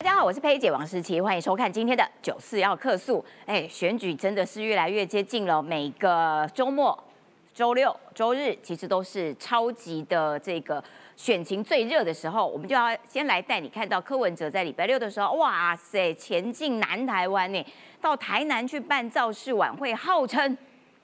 [0.00, 3.22] 大家好，我是佩姐王诗琪，欢迎收看今天的九四要客诉。
[3.46, 6.96] 哎，选举真的是越来越接近了，每个周末、
[7.52, 10.82] 周六、周日其实都是超级的这个
[11.16, 17.66] 选情最热的时候，我们就要先来带你看到柯文哲在礼拜六的时候，哇塞，前进南台湾呢，
[18.00, 20.56] 到台南去办造势晚会，号称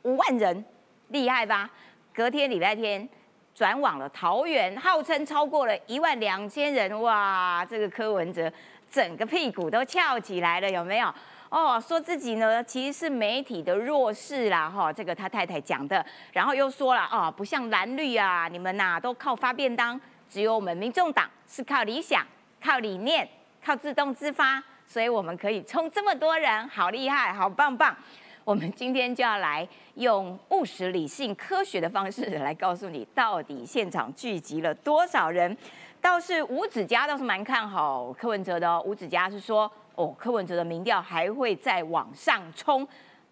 [0.03, 0.65] 五万人，
[1.09, 1.69] 厉害吧？
[2.15, 3.09] 隔天礼拜天。
[3.57, 7.65] 转往了桃园，号称超过了一万两千人，哇！
[7.65, 8.53] 这个柯文哲
[8.95, 11.13] 整个屁股都翘起来了，有没有？
[11.49, 16.05] 哦，说自己呢其实是媒体的弱势啦，哈，这个他太太讲的。
[16.33, 22.25] 然后又说了，哦，不像蓝绿啊，你们呐都靠发便当，只有我们民众党是靠理想、
[22.63, 23.29] 靠理念、
[23.65, 27.97] 靠自动自发，所以我们可以冲这么多人，好厉害，好棒棒。
[28.45, 35.57] 我们今天就要来用务实、理性、科学的方式来告诉你，到底现场聚集了多少人。
[36.05, 38.83] 倒是吴子嘉倒是蛮看好柯文哲的哦。
[38.85, 42.87] 吴子嘉是说，哦，柯文哲的民调还会再往上冲，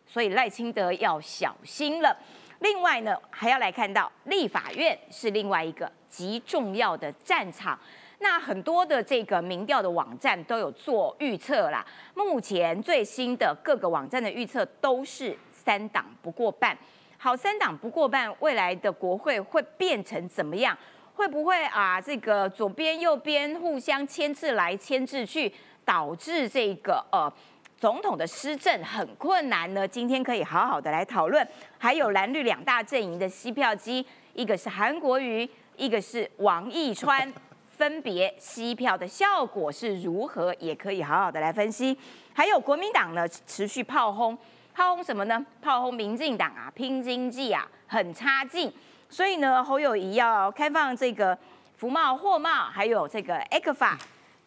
[0.06, 2.16] 所以赖清德要小心了。
[2.60, 7.78] 另外呢，还要来看到立法院是另外一个极重要的战场。
[8.20, 11.84] 那很多的这个民调的网站都有做预测啦。
[12.14, 16.74] 目前最新的各个网站的预测都是三党不过半。
[17.18, 20.76] 好，三党不过半，未来的国会会变成怎么样？
[21.14, 22.00] 会不会啊？
[22.00, 25.52] 这个左边右边互相牵制来牵制去，
[25.84, 27.32] 导致这个呃
[27.78, 29.86] 总统的施政很困难呢？
[29.86, 31.46] 今天可以好好的来讨论。
[31.78, 37.32] 还有蓝绿两大阵营的吸票机，一个是韩国瑜，一个是王义川。
[37.74, 41.96] 分别吸票的效果是如何，也可以好好的来分析。
[42.32, 44.38] 还有国民党呢，持续炮轰，
[44.72, 45.44] 炮轰什么呢？
[45.60, 48.72] 炮轰民进党啊，拼经济啊，很差劲。
[49.12, 51.36] 所以呢，侯友谊要开放这个
[51.76, 53.98] 福茂、货贸，还有这个 e q 法，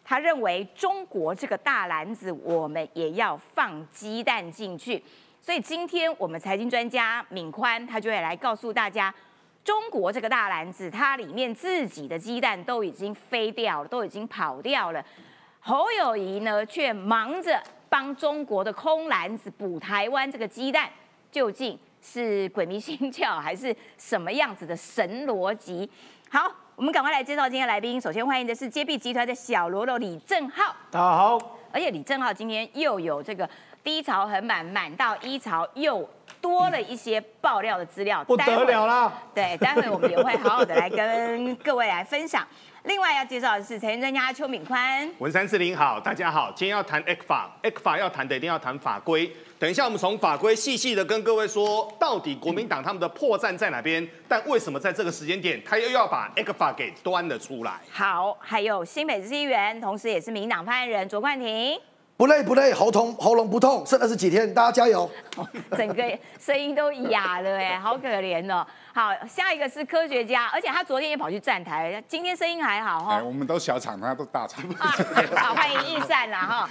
[0.04, 5.00] 他认为中国这个大篮子，我们也要放鸡蛋进去。
[5.40, 9.14] 所以今天我们财经专家敏宽，他就会来告诉大家。
[9.62, 15.04] 中国这个大篮子，它里面自己的鸡蛋都已经飞掉了，都已经跑掉了。
[15.60, 20.90] 侯友谊呢，却忙着帮中国的空篮子补台湾这个鸡蛋，
[21.30, 21.78] 究竟
[22.12, 25.90] 是鬼迷心窍，还是什么样子的神逻辑？
[26.30, 28.00] 好，我们赶快来介绍今天来宾。
[28.00, 31.36] 首先欢迎的是接币集团的小罗罗李正浩，大家好。
[31.72, 33.48] 而且李正浩今天又有这个
[33.82, 36.08] 低潮很满，满到一潮又。
[36.48, 39.12] 多了一些爆料的资料，不得了啦！
[39.34, 42.46] 对，待会我们也会好好的来跟各位来分享。
[42.84, 49.30] 另外要介绍的是财经专家邱敏宽，文山四零好，大家好，今天要谈 X 法，X 法要谈的一定要谈法规。
[49.58, 54.06] 等一下我们从法规细细的跟各位说，到底国民党他们的破绽在哪边？
[54.28, 57.80] 但为什么在这个时间点，他又要把 X 法给端了出来？
[57.90, 61.78] 好，还有新北市议员，同时也是民党发言人卓冠廷。
[62.16, 65.08] 不累不累，喉痛喉咙不痛，剩二十几天，大家加油！
[65.76, 68.66] 整个声音都哑了哎， 好可怜哦。
[68.94, 73.22] 好，下一个是科学家，而且他昨天也跑去站台，今天声音还好哈。
[73.22, 74.64] 我们都小厂，他都大厂。
[75.36, 76.70] 好，欢迎易善啦哈。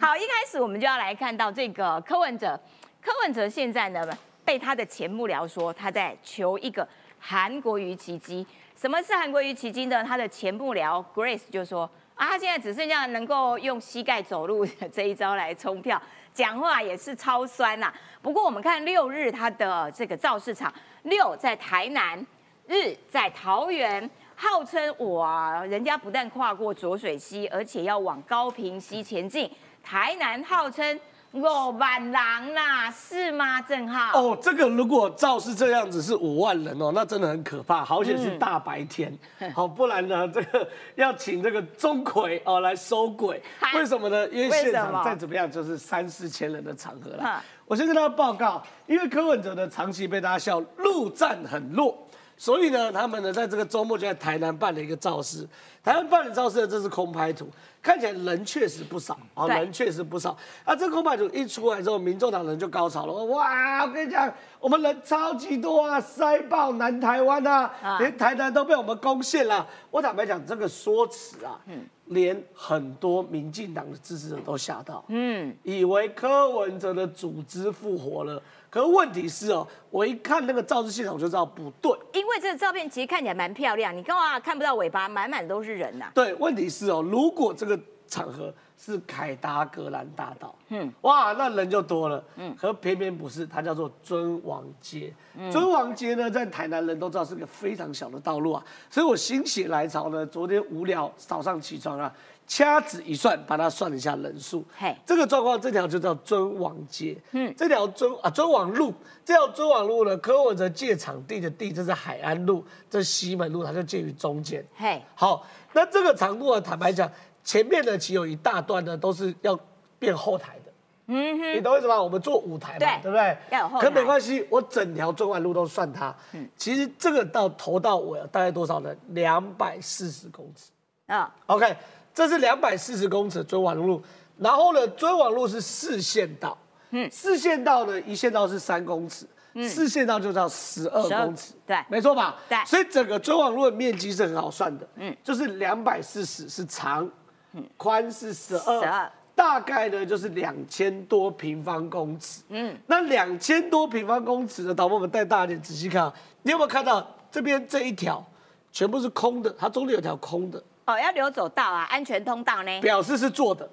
[0.00, 2.58] 好，一开始我们就要来看到这个柯文哲，
[3.02, 4.06] 柯文哲现在呢
[4.44, 6.86] 被他的前幕僚说他在求一个
[7.18, 8.46] 韩国瑜奇迹。
[8.76, 10.04] 什么是韩国瑜奇迹呢？
[10.04, 11.90] 他的前幕僚 Grace 就说。
[12.14, 16.00] 啊，他现在只剩下能够用膝盖走路这一招来冲票，
[16.32, 17.92] 讲话也是超酸呐。
[18.22, 22.24] 不过我们看六日他的这个造市场，六在台南，
[22.66, 29.50] 日在桃园，号称哇，人家不但跨过浊水溪，而且要往高平溪前进。
[29.82, 31.00] 台南号称。
[31.34, 32.12] 五万人
[32.54, 33.60] 啦，是吗？
[33.60, 37.84] 正浩哦，这个如果照是这样子是五万人哦，那真的很可怕。
[37.84, 39.12] 好险是大白天，
[39.52, 43.42] 好不然呢，这个要请这个钟馗哦来收鬼。
[43.74, 44.28] 为什么呢？
[44.28, 47.42] 因为现场再怎么样就是三四千人的场合了。
[47.66, 52.03] 我先跟大家报告，因为柯文哲呢长期被大家笑陆战很弱。
[52.36, 55.46] 所以呢，他们呢在这个周末就在台南办了一个造势。
[55.82, 57.46] 台湾办的造势，这是空拍图，
[57.82, 60.34] 看起来人确实不少啊，人确实不少。
[60.64, 63.12] 啊，这空拍图一出来之后，民众党人就高潮了。
[63.26, 69.66] 哇，我跟你讲，我们人超级多啊，塞爆南台湾啊，连台南都被我们攻陷了。
[69.90, 71.60] 我坦白讲，这个说辞啊，
[72.06, 78.42] 连很多民进党的支持者都吓到，嗯，以为柯文哲的组织复活了。
[78.74, 81.96] 可问题是哦，我一看那个造势现场，我就知道不对。
[82.12, 86.06] 因为这个照片其实看起来蛮漂亮，你干嘛看不到尾巴，满满都是人呐？
[86.12, 87.78] 对，问题是哦，如果这个
[88.08, 95.14] 场合是凯达格兰大道，嗯，哇，那人就多了，嗯，可偏偏不是，它叫做尊王街。
[95.52, 102.12] 尊王街呢，在台南人都知道是个非常小的道路啊，所以我心血来潮呢，昨天无聊早上起床啊，
[102.46, 104.64] 掐指一算，把它算一下人数。
[104.76, 107.16] 嘿，这个状况，这条就叫尊王街。
[107.32, 108.92] 嗯，这条尊啊尊王路，
[109.24, 114.64] 这条尊王路呢，柯文哲借场地的地，这是海安路，这西门路，它就介于中间。
[114.76, 117.10] 嘿，好，那这个长度呢，坦白讲，
[117.42, 119.58] 前面呢其实有一大段呢，都是要
[119.98, 120.72] 变后台的。
[121.06, 122.02] 嗯哼，你懂为什么？
[122.02, 123.36] 我们做舞台嘛，对不对？
[123.80, 126.14] 可没关系，我整条尊王路都算它。
[126.32, 128.94] 嗯，其实这个到头到尾大概多少呢？
[129.08, 130.70] 两百四十公尺。
[131.06, 131.76] 啊，OK。
[132.14, 134.00] 这是两百四十公尺的尊王路，
[134.38, 136.56] 然后呢，尊王路是四线道，
[136.90, 142.36] 嗯，四线道呢，一线道是三公尺，嗯，四线道就叫十二公尺，对，没错吧？
[142.48, 147.10] 对，所以整个尊王路的面积是很好算的，嗯，就是两百四十是长，
[147.52, 156.12] 嗯，宽是十二，大概呢就是两千多平方公尺，嗯，那两千多平方公尺的，导播们带大家点仔细看，
[156.42, 158.24] 你有没有看到这边这一条
[158.70, 160.62] 全部是空的，它中间有条空的。
[160.86, 162.80] 哦，要留走道啊，安全通道呢？
[162.80, 163.68] 表示是做的，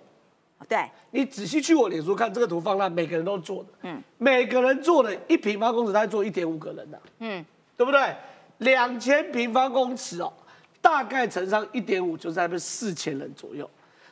[0.67, 0.89] 对。
[1.11, 8.15] 你仔细去我脸书看这个图放大，每个人都做的，嗯，每个人做的一平方公尺大概做一点五个人的，嗯，对不对？
[8.59, 10.31] 两千平方公尺哦，
[10.81, 13.69] 大概乘上一点五，就在那四千人左右。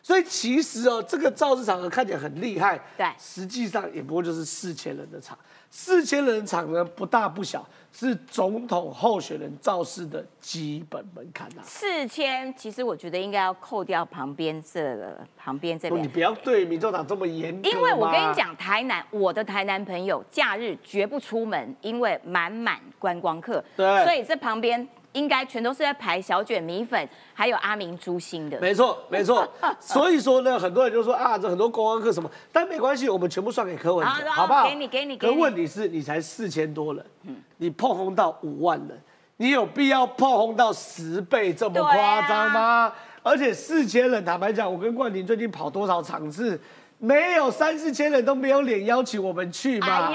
[0.09, 5.38] 所以其实哦，这个造势场合看起来很厉害，对，实际上也不过就是四千人的场。
[5.69, 7.63] 四千人场呢，不大不小，
[7.94, 11.61] 是总统候选人造势的基本门槛啊。
[11.61, 16.01] 四千，其实我觉得应该要扣掉旁边这个旁边这边。
[16.01, 17.69] 你不要对民众党这么严格。
[17.69, 23.63] 因为我跟你讲，台南我的台南朋友假日绝不出门，因为满满观光客。
[23.77, 24.03] 对。
[24.03, 24.89] 所以这旁边。
[25.13, 28.59] 应该全都是在排小卷米粉，还有阿明猪心的。
[28.59, 29.47] 没错，没错。
[29.79, 34.67] 所以说呢，很多人就说啊，这很多公安课什么，但没关系，我们全部算给柯文哲，好不好？
[34.67, 35.17] 给你，给你。
[35.17, 39.01] 可问题是你才四千多人，嗯，你碰轰到五万人，
[39.38, 42.94] 你有必要碰轰到十倍这么夸张吗？
[43.21, 46.59] 而且四千人，坦白讲，我跟冠廷最近跑多少场次？
[47.01, 50.11] 没有三四千人都没有脸邀请我们去嘛？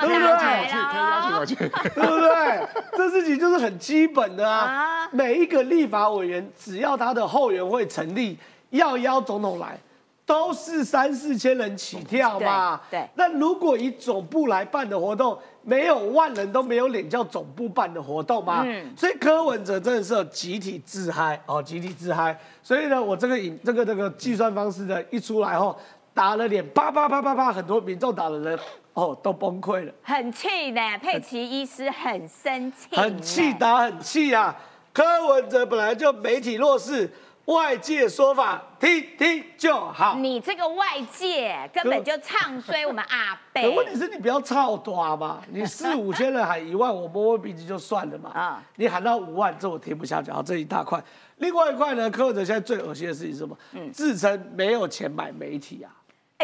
[0.00, 0.24] 对不对？
[0.26, 1.54] 邀请我去，可以邀请我去，
[1.94, 2.68] 对不对？
[2.96, 5.08] 这事情就是很基本的啊。
[5.12, 8.36] 每一个立法委员，只要他的后援会成立，
[8.70, 9.78] 要邀总统来，
[10.26, 12.80] 都是三四千人起跳嘛。
[12.90, 13.08] 对。
[13.14, 18.64] 那如果以总部来办的活动，没有万人都没有脸叫总部办的活动吗？
[18.66, 18.92] 嗯。
[18.96, 22.36] 所以柯文哲真的是集体自嗨哦，集体自嗨。
[22.60, 25.78] 所以呢，我这个引这个这个计算方式呢一出来后。
[26.14, 28.58] 打了脸，啪啪啪啪啪，很多民众打的人
[28.92, 30.80] 哦都崩溃了，很气呢。
[31.02, 34.54] 佩奇医师很生气，很气打很气啊。
[34.92, 37.12] 柯文哲本来就媒体弱势，
[37.46, 40.14] 外界说法听听就好。
[40.14, 43.68] 你这个外界根本就唱衰我们阿贝。
[43.76, 48.30] 问题是你不要操多嘛，你四五千人喊一万，我摸摸鼻子就算了嘛。
[48.30, 50.30] 啊，你喊到五万，这我听不下去。
[50.30, 51.02] 好，这一大块。
[51.38, 53.58] 另外一块呢，柯文哲现在最恶心的事情是什么？
[53.72, 55.90] 嗯，自称没有钱买媒体啊。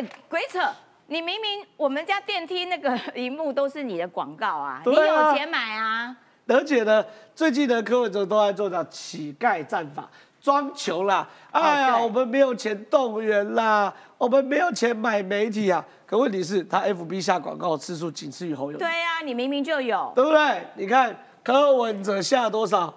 [0.01, 0.59] 哎，鬼扯！
[1.09, 6.17] 你明明我们家电梯那个荧幕都是你的广告啊，你有钱买啊？
[6.49, 7.05] 而且呢，
[7.35, 10.09] 最近的柯文哲都在做叫乞丐战法，
[10.41, 11.29] 装穷啦！
[11.51, 15.85] 哎呀，我们没有钱动员啦，我们没有钱买媒体啊。
[16.07, 18.79] 可问题是，他 FB 下广告次数仅次于侯友。
[18.79, 20.67] 对呀，你明明就有，对不对？
[20.77, 21.15] 你看
[21.45, 22.95] 柯文哲下多少？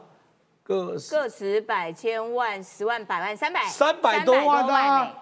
[0.64, 5.14] 个个十百千万十万百万三百三百多万啊！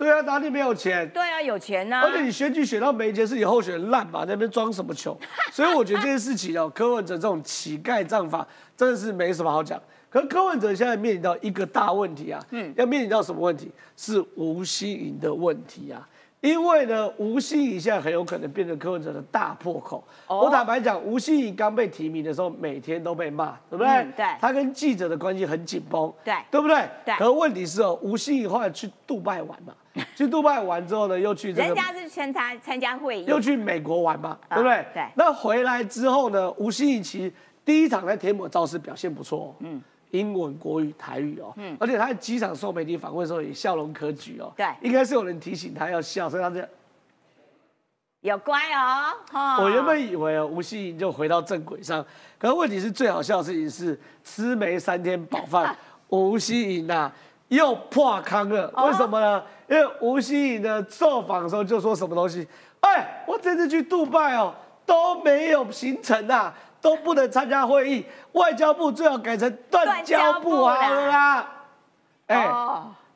[0.00, 1.06] 对啊，哪里没有钱？
[1.10, 2.00] 对啊，有钱呢。
[2.00, 5.14] 而且你选举选到没钱，是你候选人烂嘛，那边装什么穷？
[5.52, 9.78] 所以我觉得这件事情哦，柯文哲这种乞丐战法真的是没什么好讲。
[10.08, 13.70] 可柯文哲现在面临到一个大问题啊，嗯，要面临到什么问题？
[13.94, 16.08] 是吴欣颖的问题啊。
[16.40, 20.02] 因为呢，吴欣颖现在很有可能变成柯文哲的大破口。
[20.26, 24.06] 我坦白讲，吴欣颖刚被提名的时候，每天都被骂，对不对？
[24.16, 24.24] 对。
[24.40, 26.88] 他跟记者的关系很紧绷，对，对不对？
[27.04, 27.14] 对。
[27.16, 29.74] 可问题是哦，吴欣颖后来去杜拜玩嘛，
[30.16, 34.86] 去杜拜玩之后呢，又去人家是参加参加会议，又去美国玩嘛，对不对？
[34.94, 35.04] 对。
[35.16, 37.30] 那回来之后呢，吴欣颖其实
[37.66, 39.82] 第一场在天母造势表现不错，嗯。
[40.10, 46.68] 英文、国语、台语哦，嗯，而且他在机场受媒体访问的时候也笑容可掬哦，对，应该是有人提醒他要笑，所以他这样。
[48.22, 52.04] 有乖哦，我原本以为哦，吴欣颖就回到正轨上，
[52.38, 55.74] 可是问题是最好笑的事情是吃没三天饱饭，
[56.08, 57.10] 吴欣颖呐
[57.48, 59.42] 又破康了，为什么呢？
[59.70, 62.46] 因为吴欣颖呢受访的时候就说什么东西，
[62.80, 71.52] 哎，我这次去杜拜哦都没有行程啊，都不能参加会议，外交部最好改成断交部好了啦，
[72.26, 72.48] 哎，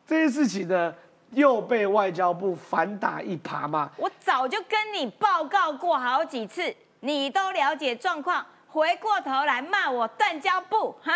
[0.06, 0.94] 这件事情呢。
[1.30, 3.90] 又被外交部反打一耙吗？
[3.96, 11.12] 我早就跟你报告过好几次，你都了解状况，回过头来骂我断交部，哈？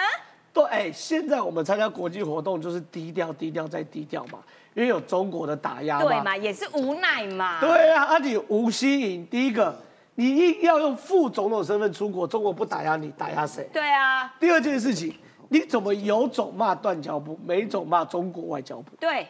[0.53, 4.41] 对，哎，现在我们参加国际活动就是低调、低调再低调嘛，
[4.75, 6.05] 因为有中国的打压嘛。
[6.05, 7.61] 对嘛，也是无奈嘛。
[7.61, 9.73] 对啊，阿你吴希颖，第一个，
[10.19, 13.71] 你一要用副总统身份出国，中国不打压你，打压谁？
[13.73, 14.35] 对啊。
[14.41, 15.15] 第二件事情，
[15.49, 18.91] 你怎么有种骂断交部，没种骂中国外交部？
[18.99, 19.25] 对。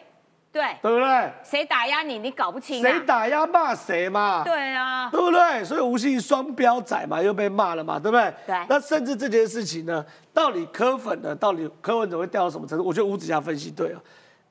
[0.51, 1.31] 对，对不对？
[1.43, 2.81] 谁打压你，你搞不清。
[2.81, 4.43] 谁打压骂谁嘛？
[4.43, 5.63] 对啊，对不对？
[5.63, 8.33] 所以吴姓双标仔嘛，又被骂了嘛，对不对？
[8.47, 8.57] 对。
[8.67, 10.03] 那甚至这件事情呢，
[10.33, 12.83] 到底柯粉呢，到底柯文哲会掉到什么程度？
[12.83, 14.01] 我觉得吴子嘉分析对啊。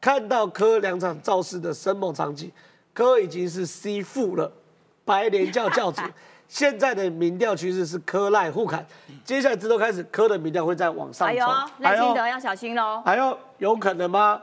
[0.01, 2.49] 看到柯两场造势的生猛场景，
[2.95, 4.49] 柯已经是 C 负了，
[5.09, 6.03] 白莲教教主。
[6.47, 8.83] 现在的民调趋势是柯赖互砍，
[9.23, 11.55] 接下来之后开始，柯的民调会再往上冲。
[11.81, 13.03] 赖清德要小心喽。
[13.05, 14.41] 还要有可能吗？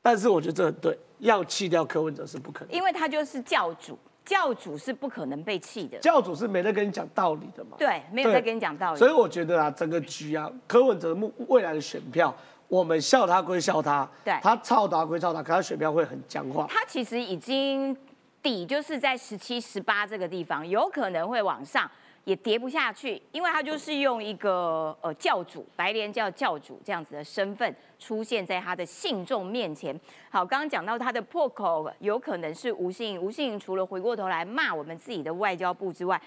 [0.00, 5.96] 但是我觉得这很对，要弃掉柯文哲是不可能，因为他就是教主，教主是不可能被弃的。
[5.98, 7.76] 教主是没得跟你讲道理的嘛？
[7.78, 8.98] 对，没有在跟你讲道理。
[8.98, 12.34] 所以我觉得啊，整个局啊，柯文哲目未来的选票，
[12.66, 16.66] 我们笑他归笑他，对，他操他归操他，可他选票会很僵化。
[16.68, 17.96] 他其实已经
[18.42, 21.90] 底就是在十七、十八这个地方，有可能会往上。
[22.24, 29.92] 也跌不下去，因为他就是用一个呃教主白莲教教主这样子的身份出现在他的信众面前。
[30.30, 36.22] 好，刚刚讲到他的破口有可能是吴信，吴信除了回过头来骂我们自己的外交部之外，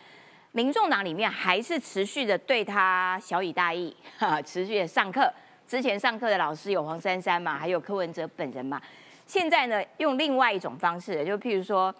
[0.51, 5.31] 民众党里面还是持续的对他小以大义，哈，持续的上课。
[5.65, 8.81] 之前上课的老师有黄珊珊嘛，还有柯文哲本人嘛。
[9.25, 11.93] 现在呢，用另外一种方式，就譬如说。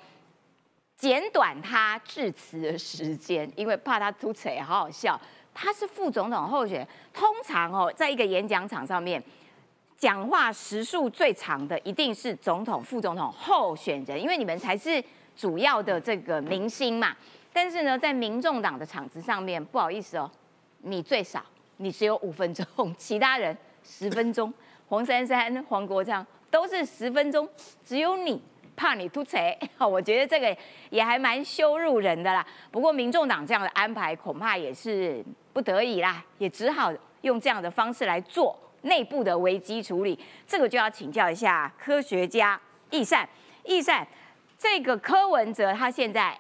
[0.98, 5.20] 简短他致辞的时间，因为怕他突嘴，好好笑。
[5.54, 9.22] 他是副总统候选，通常哦，在一个演讲场上面，
[9.98, 15.04] 讲话时数最长的一定是总统、副总统候选人，因为你们才是
[15.36, 17.14] 主要的这个明星嘛。
[17.52, 20.32] 但是呢，在民众党的场子上面，不好意思哦，
[20.84, 21.44] 你最少，
[21.76, 22.66] 你只有五分钟，
[22.98, 24.52] 其他人十分钟，
[24.88, 27.50] 黄珊珊、黄国昌都是十分钟，
[27.84, 28.42] 只有你。
[28.78, 30.58] 怕你突锤， 我觉得这个
[30.90, 32.46] 也还蛮羞辱人的啦。
[32.72, 40.20] 不过民众党这样的安排，恐怕也是不得已啦，也只好用这样的方式来做内部的危机处理。
[40.46, 42.60] 这个就要请教一下科学家
[42.90, 43.26] 易善，
[43.64, 44.06] 易善，
[44.58, 46.38] 这个柯文哲他现在。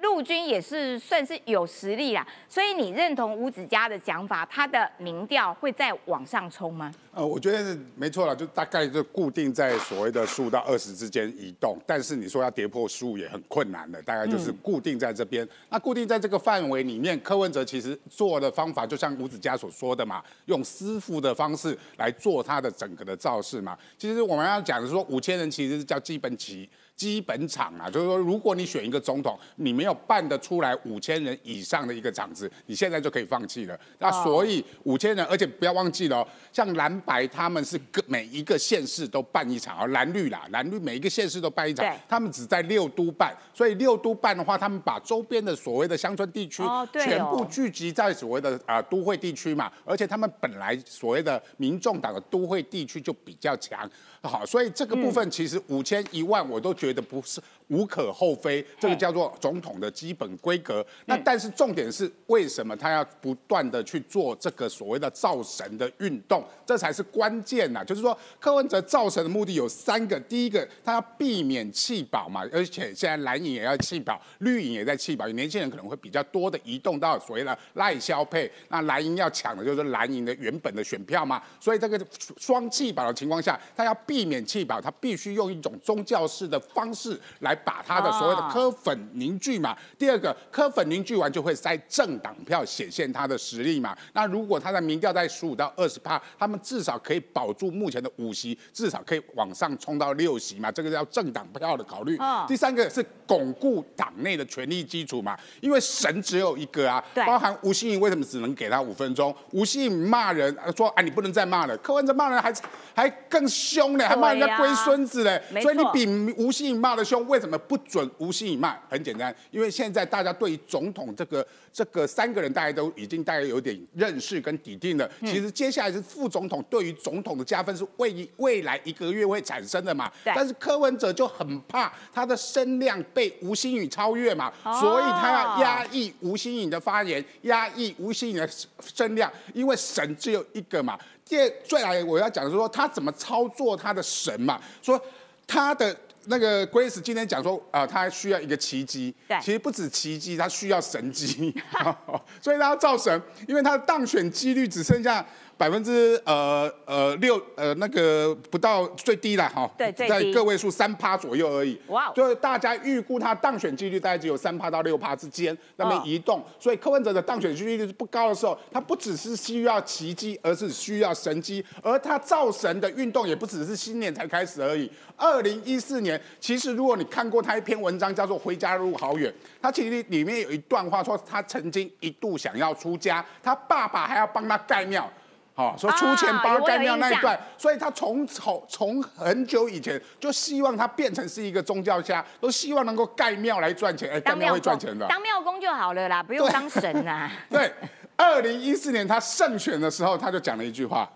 [0.00, 6.92] 陆军也是算是有实力啦，所以你认同吴子嘉的讲法，他的民调会再往上冲吗？
[7.12, 15.46] 呃，我觉得没错了，就大概就固定在所谓的十五到二十之间移动，但是你说要跌破十五也很困难的，大概就是固定在这边。
[15.68, 23.76] 那固定在这个范围里面，柯文哲其实做的方法就像吴子嘉所说的嘛，用师傅的方式来做他的整个的造势嘛。
[23.98, 26.68] 其实我们要讲的是说，五千人其实是叫基本旗。
[26.98, 33.78] 基本场啊，就是说，如果你选一个总统，你没有办得出来五千人以上的一个场子，你现在就可以放弃了。
[34.00, 53.88] 那所以五千人，而且不要忘记了，像蓝白他们是各每一个县市都办一场，而蓝绿啦，蓝绿每一个县市都办一场，他们只在六都办，所以六都办的话，他们把周边的所谓的乡村地区全部聚集在所谓的啊都会地区嘛，而且他们本来所谓的民众党的都会地区就比较强。
[54.22, 60.84] 好，所以这个部分其实五千一万我都觉得不是无可厚非，这个叫做总统的基本规格。
[61.06, 66.44] 那但是重点是为什么他要不断的去做这个所谓的造神的运动？
[66.66, 67.84] 这才是关键呐。
[67.84, 78.50] 就是说柯文哲造神的目的有三个，第一个他要避免弃保嘛，而且现在蓝营也要弃保，绿营也在弃保，年轻人可能会比较多的移动到所谓的赖消配。
[78.68, 82.00] 那蓝营要抢的就是蓝营的原本的选票嘛，所以这个
[82.38, 83.94] 双弃保的情况下，他要。
[84.06, 89.76] 避免弃保，他必须用一种宗教式的方式来把他的所谓的科粉凝聚嘛。
[89.98, 93.96] 第二个，科粉凝聚完就会塞政党票，显现他的实力嘛。
[94.12, 100.70] 那如果他的民调在十五到二十趴，他们至少可以保住目前的五席，至少可以往上冲到六席嘛。
[100.70, 102.18] 这个叫政党票的考虑。
[102.46, 105.38] 第三个是巩固党内的权力基础嘛。
[105.60, 109.34] 因为神只有一个啊，包含吴欣颖为什么只能给他五分钟？
[109.52, 112.52] 吴欣颖骂人说：“啊，你不能再骂了。”柯文哲骂人还
[112.94, 114.06] 还更凶呢。
[114.08, 118.76] 还骂人家龟孙子嘞，所以你比吴欣颖骂的凶，为什么不准吴欣颖骂？
[118.90, 125.08] 很简单，因为现在大家对于总统这个这个三个人，大家都已经大概有点认识跟底定了。
[125.20, 130.10] 其实接下来是副总统对于总统的加分是未未来一个月会产生的嘛？
[130.24, 138.50] 但是柯文哲就很怕他的声量被吴欣颖超越嘛，所以他要压抑吴欣颖的发言，压抑吴欣颖的
[138.80, 140.98] 声量，因为神只有一个嘛。
[141.24, 144.98] 第最来我要讲的是说他怎么操作他的神嘛，说
[145.46, 145.94] 他的
[146.30, 151.54] 那个 Grace 今天讲说啊，他需要一个奇迹，对，其实不止奇迹，他需要神迹，
[152.40, 155.24] 所以他要造神，因为他的当选几率只剩下
[155.58, 161.78] 百分之呃呃六呃那个不到最低了哈，对，在个位数三趴左右而已。
[161.88, 174.88] 哇，就是大家预估他当选几率大概只有三趴到六趴之间那么移动，所以柯文哲的当选几率不高的时候，他不只是需要奇迹，而是需要神机，而他造神的运动也不只是新年才开始而已。
[175.16, 179.28] 二零一四年，其实如果你看过他一篇文章叫做《回家路好远》，
[179.60, 185.10] 他其实里面有一段话说，他曾经一度想要出家，他爸爸还要帮他盖庙。
[185.58, 197.28] 好，说出钱包盖庙那一段，所以他从从从很久以前就希望他变成是一个宗教家，都希望能够盖庙来赚钱，哎，盖庙会赚钱的，当庙公就好了啦，不用当神呐。
[197.50, 197.74] 对，
[198.16, 201.10] 二零一四年他胜选的时候，他就讲了一句话：“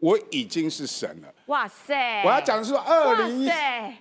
[0.00, 2.24] 我已经是神了。”哇塞！
[2.24, 3.50] 我要讲的是二零一，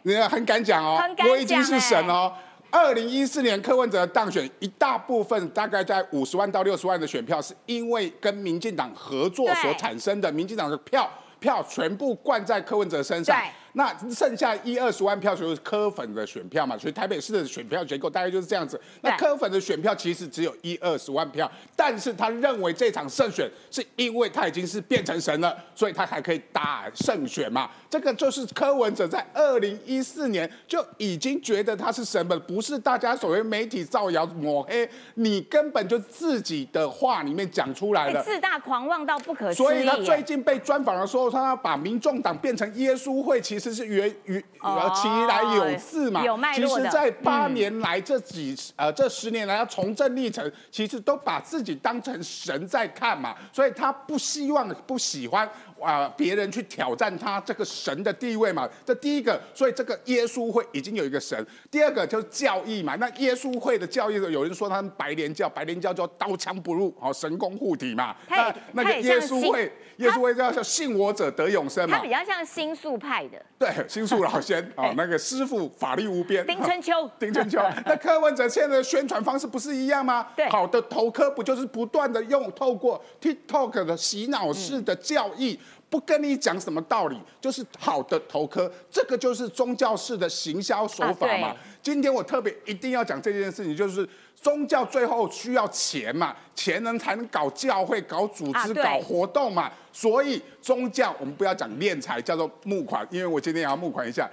[0.01, 2.33] 你很敢讲哦，我已经是神哦。
[2.69, 11.09] 二零一四年柯文哲当选，一大部分大概在五十万到六十万的选票，是因为跟民进党合作所产生的，民进党的票
[11.39, 13.39] 票全部灌在柯文哲身上。
[13.77, 18.81] 那剩下一二十万票就是柯粉的选票嘛，所以台北市的选票结构大概就是这样子。
[19.01, 27.69] 那柯粉的选票其实只有一二十万票，但是他认为这场胜选是因为他已经是变成神了，所以他还可以打胜选嘛。
[27.87, 39.65] 这个就是柯文哲在二零一四年就已经觉得他是神了，不是大家所谓媒体造谣抹黑，你根本就自己的话里面讲出来的，自大狂妄到不可思议。
[39.67, 43.66] 所以他最近被专访的时候，他要把民众党变成耶稣会，其实。
[43.67, 46.21] 这是源于呃其来有自嘛？
[46.55, 55.49] 其实，在八年来这几呃这十年来，要从政历程，其实都把自己当成神在看嘛，所以他不希望不喜欢。
[55.81, 56.11] 啊！
[56.17, 58.67] 别人去挑战他这个神的地位嘛？
[58.85, 61.45] 这第一个，所以这个耶稣会已经有一个神。
[61.69, 62.95] 第二个就是教义嘛。
[62.95, 68.15] 那耶稣会的教义，有人说他们白莲教，白莲教叫刀枪不入，好神功护体嘛。
[68.29, 71.97] 那那个耶稣会，耶稣会叫叫信我者得永生嘛。
[71.97, 73.41] 他比较像新宿派的。
[73.59, 76.45] 对，新宿老仙哦， 那个师傅法力无边。
[76.45, 77.59] 丁春秋， 丁春秋。
[77.85, 80.27] 那柯文哲现在的宣传方式不是一样吗？
[80.35, 85.59] 对，好的头科不就是不断的用透过 TikTok 的洗脑式的教义。
[85.89, 91.55] 不跟你讲什么道理，就是好的头科，这个就是宗教式的行销手法嘛。
[91.81, 99.71] 今天我特别一定要讲这件事情，就是宗教最后需要钱嘛，钱能才能搞教会、搞组织、搞活动嘛。
[99.93, 103.07] 所以宗教我们不要讲敛财，叫做募款。
[103.09, 104.29] 因为我今天也要募款一下，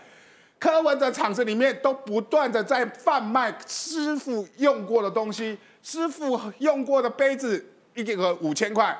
[0.59, 7.65] 柯文的场子里面都不断的在贩卖师傅用过的东西，师傅用过的杯子
[7.95, 8.99] 一个五千块。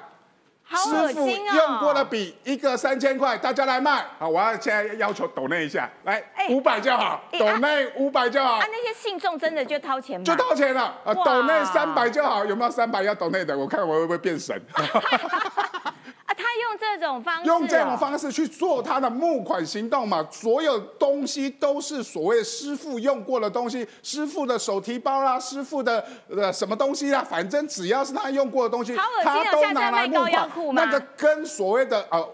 [0.69, 8.55] 师傅用过的笔一个三千块，大家来卖好，我要现在要求抖那一下，来五百就好，抖那五百就好。
[8.55, 10.25] 啊，那些信众真的就掏钱吗？
[10.25, 13.57] 就掏钱了啊，抖那三百就好，有没有三百要抖那的？
[13.57, 14.61] 我看我会不会变神。
[16.43, 20.27] 用这种方式，用这种方式去做他的募款行动嘛？
[20.31, 30.75] 所有东西都是所谓师傅用过的东西，师傅的手提包啦，师傅的呃什么东西啦，反正只要是他用过的东西，他都拿来募款。
[30.75, 32.29] 那个跟所谓的呃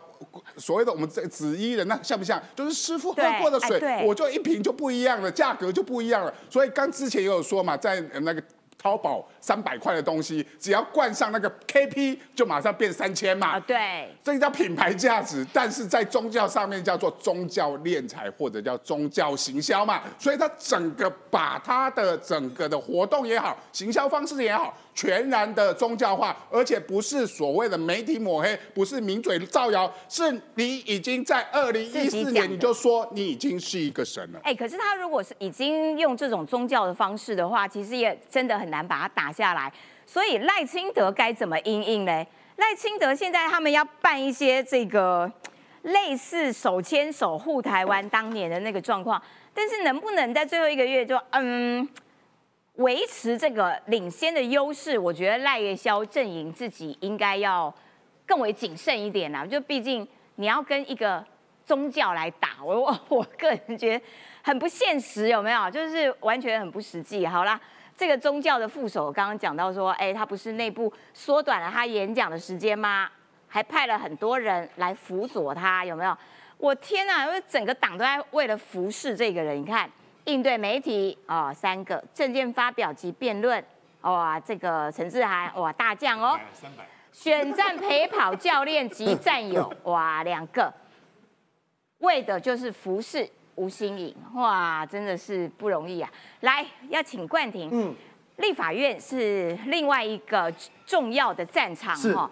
[0.57, 2.41] 所谓的我们这紫衣人那像不像？
[2.55, 6.33] 就是师傅喝过的水，我就一瓶就不一样了，价格就不一样了。
[6.49, 8.43] 所以刚之前也有说嘛，在那个。
[8.81, 13.49] 淘宝三百块的东西，只要冠上那个 KP，就马上变三千嘛。
[13.49, 20.01] 啊，对，这个叫品牌价值，但是在宗教上面叫做宗教敛财或者叫宗教行销嘛。
[20.19, 24.75] 所以它整个把它的整个的活动也好，行销方式也好。
[24.95, 34.41] 全然的宗教化，而且不是所谓的媒体抹黑，不是名嘴造谣，是你已经在二零一四年你就说你已经是一个神了。
[34.43, 39.73] 哎，可是他如果是已经用这种宗教的方式的话，其实也真的很难把它打下来。
[40.07, 42.27] 所以赖清德该怎么应应呢？
[42.57, 45.31] 赖清德现在他们要办一些这个
[45.83, 49.23] 类似手牵手护台湾当年的那个状况，
[49.55, 51.89] 但是能不能在最后一个月就嗯？
[52.81, 57.73] 维持这个领先的优势，我觉得赖月霄阵营自己应该要
[58.27, 59.45] 更为谨慎一点啦。
[59.45, 61.23] 就毕竟你要跟一个
[61.67, 64.05] 宗教来打，我 我个人觉得
[64.43, 65.71] 很不现实，有没有？
[65.71, 67.27] 就是完全很不实际。
[67.27, 67.61] 好啦，
[67.99, 73.11] 这个宗教的副手刚刚讲到说，哎，他不是内部缩短了他演讲的时间吗？
[73.47, 76.17] 还派了很多人来辅佐他，有没有？
[76.57, 79.91] 我天呐，因为整个党都在为了服侍这个人，你看。
[80.25, 83.63] 应对媒体哦，三个证件发表及辩论，
[84.03, 86.87] 哇，这个陈志涵哇大将哦，三百。
[87.13, 90.73] 选战陪跑教练及战友 哇两个，
[91.99, 94.15] 为的就是服侍吴新颖。
[94.35, 96.11] 哇，真的是不容易啊！
[96.41, 97.95] 来，要请冠廷，嗯，
[98.37, 100.53] 立法院是另外一个
[100.87, 102.31] 重要的战场哈。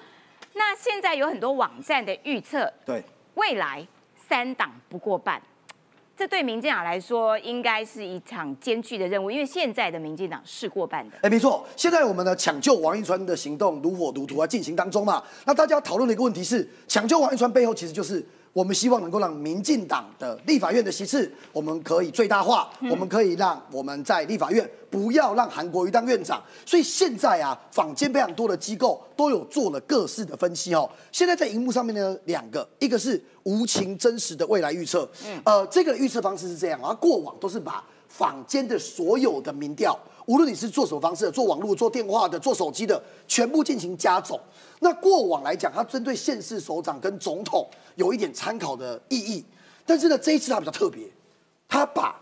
[0.55, 3.03] 那现在有很多网站的预测，对，
[3.35, 5.42] 未来三党不过半。
[6.19, 11.17] 这对民进党来说，应该是一场艰巨的任务，因为现在的民进党是过半的。
[11.23, 15.23] 哎，没错，现在我们的抢救王一川的行动如火如荼啊进行当中嘛。
[15.47, 18.27] 那大家讨论的一个问题是，抢救王一川背后其实就是。
[18.59, 26.42] 我们希望能够让民进党的立法院的席次，我们可以最大化，我们可以让我们在立法院不要让韩国瑜当院长。
[26.66, 30.90] 所以现在啊，坊间非常多的机构都有做了各式的分析哦。
[31.12, 35.09] 现在在荧幕上面呢，两个，一个是无情真实的未来预测，
[35.44, 39.97] 呃，这个预测方式是这样啊，过往都是把坊间的所有的民调。
[40.29, 44.38] 无论你是做什么方式，做网络、做电话的、做手机的，全部进行加总。
[44.81, 49.43] 那过往来讲，它针对县市首长跟总统有一点参考的意义。
[49.87, 51.11] 但是呢，这一次它比较特别，
[51.67, 52.14] 它把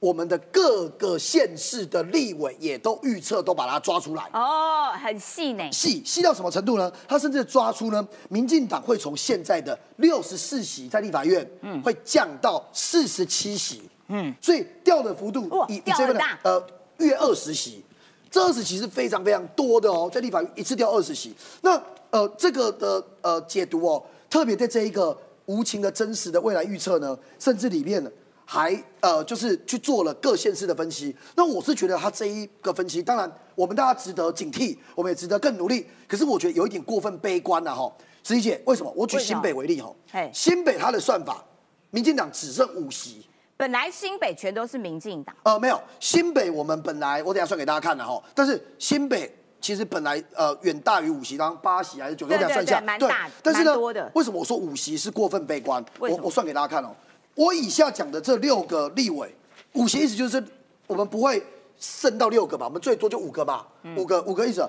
[0.00, 4.28] 我们的各个县市的立委也都预测，都把它抓出来。
[4.32, 5.62] 哦，很细呢。
[5.70, 6.92] 细细到什么程度呢？
[7.06, 13.88] 它甚至抓出呢，民进党会从现在的六十四席在立法院，嗯，会降到四十七席。
[14.08, 16.60] 嗯，所以掉的幅度以以这个大，呃。
[17.06, 17.84] 约二十席，
[18.30, 21.34] 这二十席是非常非常多的哦，在立法院一次掉二十席。
[21.60, 28.04] 那呃，这个的呃解读哦，特别在这一个无情的真实的未来预测呢，甚至里面
[28.44, 31.14] 还呃就是去做了各县市的分析。
[31.34, 35.86] 那我是觉得他这一个分析，当然我们大家值得警惕，我们也值得更努力。
[36.06, 37.90] 可是我觉得有一点过分悲观了哈，
[38.22, 38.92] 十一姐，为什么？
[38.94, 39.94] 我举新北为例哈，
[40.32, 41.42] 新北它的算法，
[41.90, 43.26] 民进党只剩五席。
[43.62, 48.20] 本来新北全都是民进党，呃，没有新北，我们本来我等下算给大家看的哈。
[48.34, 52.34] 但是新北其实本来呃远大于五席，当八席还是九席？
[52.34, 53.08] 我等下算一下，对，
[53.40, 54.10] 但是呢，的。
[54.16, 55.80] 为什么我说五席是过分悲观？
[56.00, 56.92] 我我算给大家看哦。
[57.36, 59.32] 我以下讲的这六个立委，
[59.74, 60.42] 五席意思就是
[60.88, 61.40] 我们不会
[61.78, 62.66] 剩到六个吧？
[62.66, 63.64] 我们最多就五个吧？
[63.96, 64.68] 五个五个意思。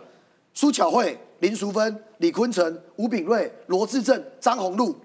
[0.54, 4.96] 苏巧慧、林淑芬、李坤城、吴炳瑞、罗志正、张宏禄。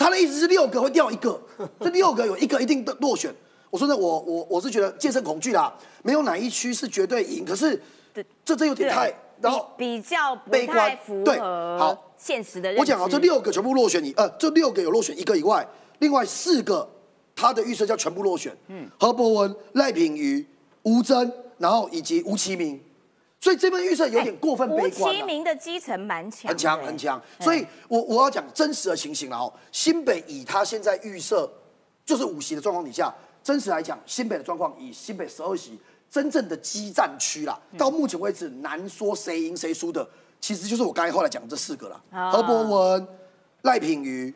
[0.00, 1.38] 他的意思是六个会掉一个，
[1.78, 3.30] 这六个有一个一定的落选。
[3.68, 5.70] 我说那，我我我是觉得健身恐惧啦，
[6.02, 7.44] 没有哪一区是绝对赢。
[7.44, 7.78] 可是
[8.42, 12.74] 这这有点太，然后比较悲观，对，好现实的。
[12.78, 16.88] 我讲啊，这六个全部落选，你呃，这六个有落选一个以外，另外四个
[17.36, 18.56] 他的预测叫全部落选。
[18.68, 20.44] 嗯，何伯文、赖品瑜、
[20.84, 22.80] 吴征，然后以及吴其明。
[23.40, 25.12] 所以这份预测有点过分悲观。
[25.12, 27.20] 吴其明的基层蛮强，很强很强。
[27.40, 29.52] 所以我我要讲真实的情形了哦。
[29.72, 31.50] 新北以他现在预测
[32.04, 35.78] 就是五席的状况底下，真实来讲，新北的状况以新北十二席
[36.10, 40.06] 真正的激战区啦，到目前为止难说谁赢谁输的，
[40.40, 43.08] 其实就是我刚才后来讲的这四个了：何伯文、
[43.62, 44.34] 赖品瑜。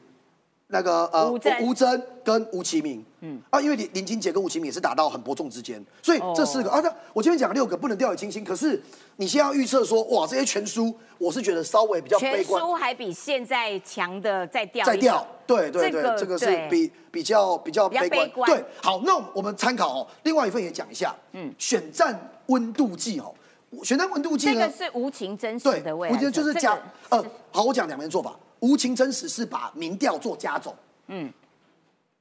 [0.75, 1.31] 那个呃，
[1.63, 8.43] 吴征跟吴其明，嗯啊，因为林林金杰跟吴其明也是打到很伯仲之间，所以这四个啊，那我今天讲六个不能掉以轻心。
[8.43, 8.83] 可是
[9.15, 12.45] 你现在要预测说，哇，这些全输，我是觉得稍微比较悲观。
[12.45, 18.51] 全输还比现在强的再掉再掉，对对对，这个是比比较比较悲观。
[18.51, 23.33] 对，好，那我们参考哦，另外一份也讲一下，嗯，选战温度计哦，
[23.83, 28.37] 选战温度计呢，这个是无情真实的味，我觉得就是讲，呃，好，我讲两边做法。
[28.61, 30.75] 无情真实是把民调做加总，
[31.09, 31.31] 嗯，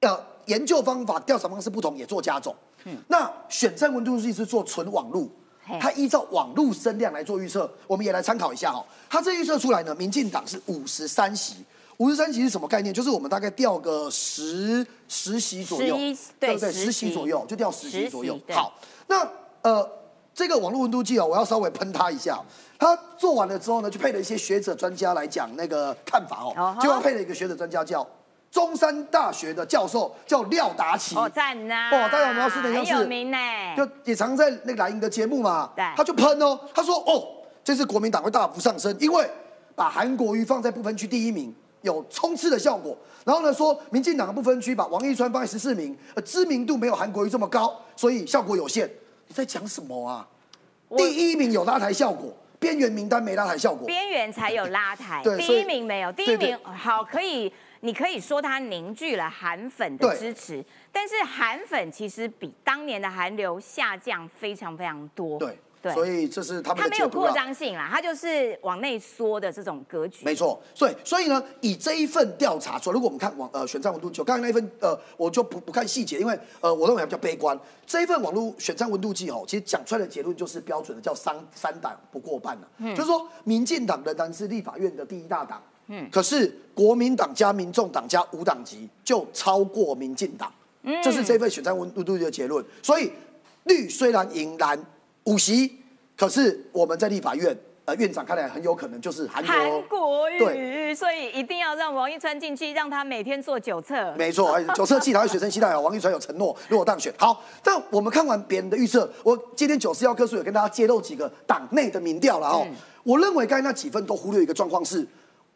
[0.01, 5.31] 呃，研究方法、调查方式不同也做加总，嗯，那选战温度计是做纯网路，
[5.79, 8.85] 它依照网路声量来做预测，我们也来参考一下哈。
[9.09, 11.63] 它这预测出来呢，民进党是五十三席，
[11.95, 12.93] 五十三席是什么概念？
[12.93, 15.95] 就是我们大概调个十十席左右，
[16.39, 16.73] 对对？
[16.73, 18.37] 十席左右就调十席左右。
[18.49, 18.73] 好，
[19.07, 19.25] 那
[19.61, 19.89] 呃，
[20.33, 22.39] 这个网络温度计哦，我要稍微喷它一下。
[22.79, 28.05] 他做完了之后呢，就配了一些学者专家来讲那个看法哦，就配了一个学者专家叫
[28.51, 32.63] 中山大学的教授叫廖达奇，哦赞呐，哦大家有没有是的？
[32.63, 33.37] 很有名呢，
[33.77, 37.25] 就也常在那个蓝营的节目嘛，对，他就喷哦，他说哦，
[37.63, 39.29] 这次国民党会大幅上升，因为
[39.75, 48.89] 把韩国瑜放在不分区第一名有冲刺的效果，然后呢说民进党的不分区把王一川放在十四名，呃知名度没有韩国瑜这么高，所以效果有限。
[49.33, 50.27] 你在讲什么啊？
[50.95, 52.31] 第一名有拉抬效果。
[52.59, 56.11] 边缘名单没拉抬效果，边缘才有拉抬，第一名没有。
[56.13, 65.37] 第一名好，可以，你可以说它凝聚了韩粉的支持，但是韩粉其实比当年的韩流下降非常非常多。
[65.39, 65.57] 对。
[65.91, 70.23] 所以这是他们的没有扩张性啦，它就是往内缩的这种格局。
[70.23, 77.59] 没错，所以所以呢，以这一份调查说，如果我们看网呃选战温度计，刚才那一份呃，我就不不看细节，因为呃，我认为比较悲观。
[77.85, 82.67] 这一份网络选战温度计哦，其实讲出来的结论就是标准的，叫三三党不过半了。
[82.77, 85.61] 嗯，就是说，民进党仍然是立法院的第一大党。
[85.87, 90.49] 嗯，可是国民党加民众党加无党籍就超过民进党。
[90.83, 92.63] 嗯，这是这份选战温度计的结论。
[92.81, 93.11] 所以
[93.65, 94.79] 绿虽然赢蓝。
[95.25, 95.79] 五席，
[96.17, 99.81] 可是我们在立法院呃院长看来很有可能就是韩韩国。
[99.83, 104.13] 国语，对所以一定要让王一川进去，让他每天做九测。
[104.17, 105.81] 没错，哎 九测器他会随身携带哦。
[105.81, 107.43] 王一川有承诺，如果当选，好。
[107.63, 112.67] 但我们看完别人的预测，我今天九四幺科数有跟大家揭露几个党内的民调了哦。
[113.03, 115.07] 我认为刚才那几份都忽略一个状况是，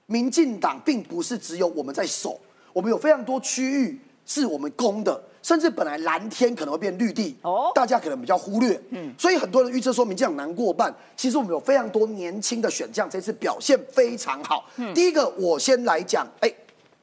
[0.06, 2.39] 民进党并不是只有我们在守，
[2.73, 8.77] 我们有非常多区域是我们攻的，甚至本来蓝天可能会变绿地哦哦，大家可能比较忽略。
[8.89, 14.65] 嗯，所以很多人预测说民进党难过半，其实我们有非常多年轻的选将，这次表现非常好。
[14.93, 16.53] 第一个我先来讲，哎。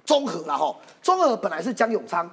[0.04, 2.30] 综合了哈，综合本来是江永昌，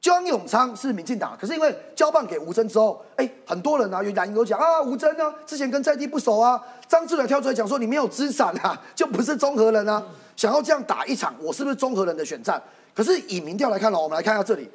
[0.00, 10.00] 江永昌是民进党，可是因为交棒给吴征之后，哎，很多人啊，有蓝营都讲啊，吴征呢之前跟在地不熟啊，张志远跳出来讲说你没有资产啊， 就不是综合人啊，
[10.36, 12.62] 想要这样打一场，我是不是综合人的选战？
[12.94, 14.70] 可是以民调来看哦，我们来看一下这里，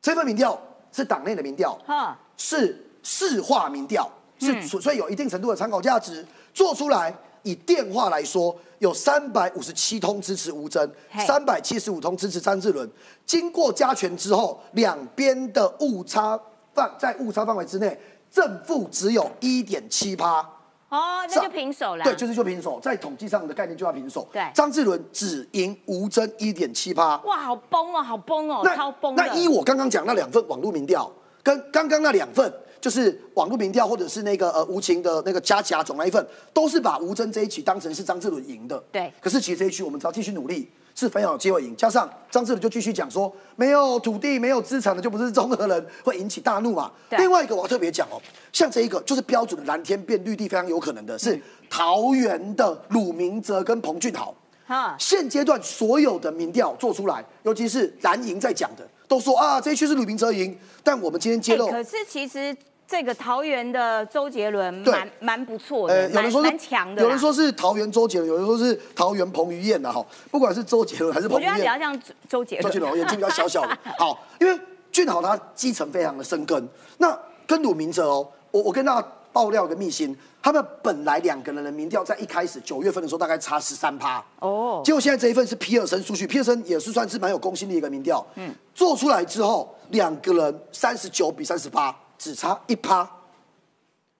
[0.00, 0.60] 这份民调
[0.92, 4.08] 是党内的民调，哈，是市话民调，
[4.38, 6.24] 是所以有一定程度的参考价值。
[6.54, 10.90] 做出来以电话来说，有三百五十七通支持吴征，
[11.26, 12.90] 三百七十五通支持张志伦。
[13.26, 16.38] 经过加权之后，两边的误差
[16.74, 17.98] 范在误差范围之内，
[18.30, 20.48] 正负只有一点七趴。
[20.88, 22.04] 哦，那就平手了。
[22.04, 24.26] 对，就是就平手，在统计上的概念就要平手。
[24.32, 27.16] 对张志伦只赢吴征一点七趴。
[27.18, 29.14] 哇，好崩哦，好崩哦，那超崩。
[29.14, 31.10] 那依我刚刚讲那两份网络民调，
[31.42, 38.82] 跟刚刚那两份就是网络民调，或者是那个呃无情的那个加甲总那一份，都是把吴征这一期当成是张志伦赢的。
[38.90, 41.76] 对可是其实这一区我们只要继续努力，是非常有机会赢。
[41.76, 46.90] 加上张志伦就继续讲说，没有土地、没有资产的就不是中和人，会引起大怒嘛。
[47.10, 48.20] 另外一个我要特别讲哦，
[48.52, 54.34] 像这一个就是标准的蓝天变绿地，非常有可能的嗯是桃园的鲁明哲跟彭俊豪。
[54.66, 60.58] 哈，现阶段所有的民调做出来，尤其是蓝营在讲的，都说啊这一区是鲁明哲赢。
[60.82, 62.54] 但我们今天揭露，哎可是其实
[62.88, 67.02] 这个桃园的周杰伦对蛮蛮不错的，呃，有人蛮说是蛮强的。
[67.02, 70.04] 有人说是桃园周杰伦，有人说是桃园彭于晏的哈。
[70.30, 72.90] 不管是周杰伦还是我觉得他比彭于晏较，像周杰伦周杰伦。
[72.90, 73.78] 伦眼睛比较小小的。
[73.98, 74.58] 好，因为
[74.90, 88.26] 俊豪他基层非常的深根，那跟鲁明哲哦，我我跟大家爆料一个秘辛，他们本来两个人的民调在一开始九月份的时候大概差十三趴，哦，结果现在这一份是皮尔森数据，皮尔森也是算是蛮有公信力的一个民调。
[88.36, 93.08] 嗯，做出来之后，两个人三十九比三十八，只差一趴，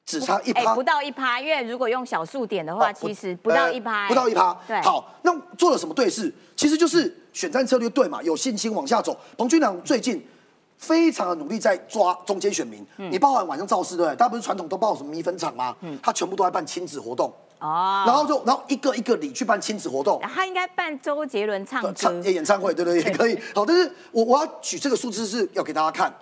[0.07, 4.57] 只差一趴，哎不到一趴，因为如果用小数点的话，哦其实不到一趴，呃不到一趴。
[4.67, 6.33] 对，好，那做了什么对事？
[6.57, 9.19] 其实就是选战策略对嘛，有信心往下走。
[9.37, 10.25] 彭俊良最近
[10.77, 14.17] 非常的努力在抓中间选民，嗯你包含晚上造势对不对？
[14.17, 15.77] 大家不是传统都报什么米粉厂吗？
[15.81, 20.21] 嗯他全部都在办亲子活动，嗯哦，然后就然后一个一个里去办亲子活动。
[20.23, 23.03] 他应该办周杰伦唱歌唱，演唱会，对不对？
[23.03, 23.37] 也可以。
[23.55, 26.13] 好，但是我我要举这个数字是要给大家看，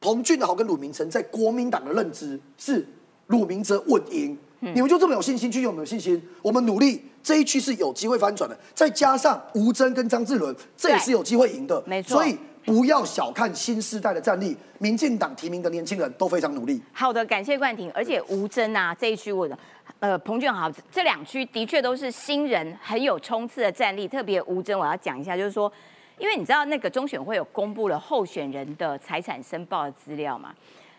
[0.00, 2.86] 彭俊豪跟鲁明成在国民党的认知是
[3.26, 4.36] 鲁明哲稳赢。
[4.60, 6.20] 嗯你们就这么有信心，去有没有信心？
[6.42, 8.58] 我们努力，这一区是有机会翻转的。
[8.74, 11.80] 再加上吴征跟张志伦，这也是有机会赢的。
[11.86, 16.82] 没错所以不要小看新时代的战力，民进党提名的年轻人都非常努力。
[16.92, 17.88] 好的，感谢冠廷。
[17.92, 19.56] 而且吴征啊这一区，我的
[20.00, 24.08] 呃彭俊豪这两区的确都是新人很有冲刺的战力。
[24.08, 25.72] 特别吴征，我要讲一下，就是说，
[26.18, 30.54] 因为你知道那个中选会有公布了候选人的财产申报的资料嘛。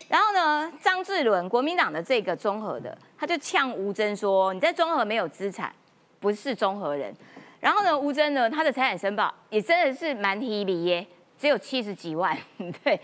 [0.07, 5.71] 然后呢，张志伦国民党的这个综合的，他就呛吴征说：“你在综合没有资产，
[6.19, 7.13] 不是综合人。”
[7.59, 11.05] 然后呢，吴征呢，他的财产申报也真的是蛮提离耶，
[11.37, 12.99] 只有七十几万， 对，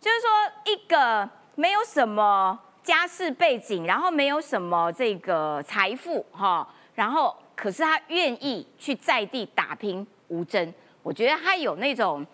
[0.00, 0.28] 就是说
[0.64, 10.74] 一个没有什么家世背景，然后没有什么这个财富哈，然后可是他愿意去在地打拼吴征，
[11.10, 12.24] 我觉得他有那种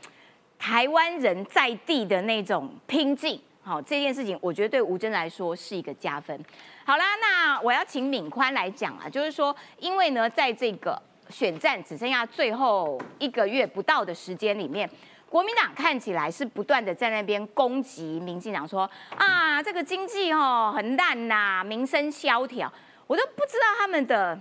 [0.58, 3.40] 台湾人在地的那种拼劲。
[3.62, 6.38] 好，这件事情我觉得对吴征来说是一个加分。
[6.84, 14.86] 好啦，那我要请敏宽来讲啊，就是说，因为呢，在这个选战只剩下最后一个月不到的时间里面，
[15.30, 22.70] 国民党看起来是不断的在那边攻击民进党说，啊，这个经济哦很烂呐、民生萧条，
[23.06, 24.38] 我都不知道他们的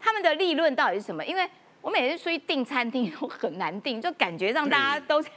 [0.00, 1.48] 他们的立论到底是什么，因为
[1.86, 5.30] 我每次出去订餐厅都很难订，就感觉让大家都在，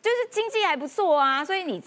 [0.00, 1.78] 就是经济还不错啊，所以你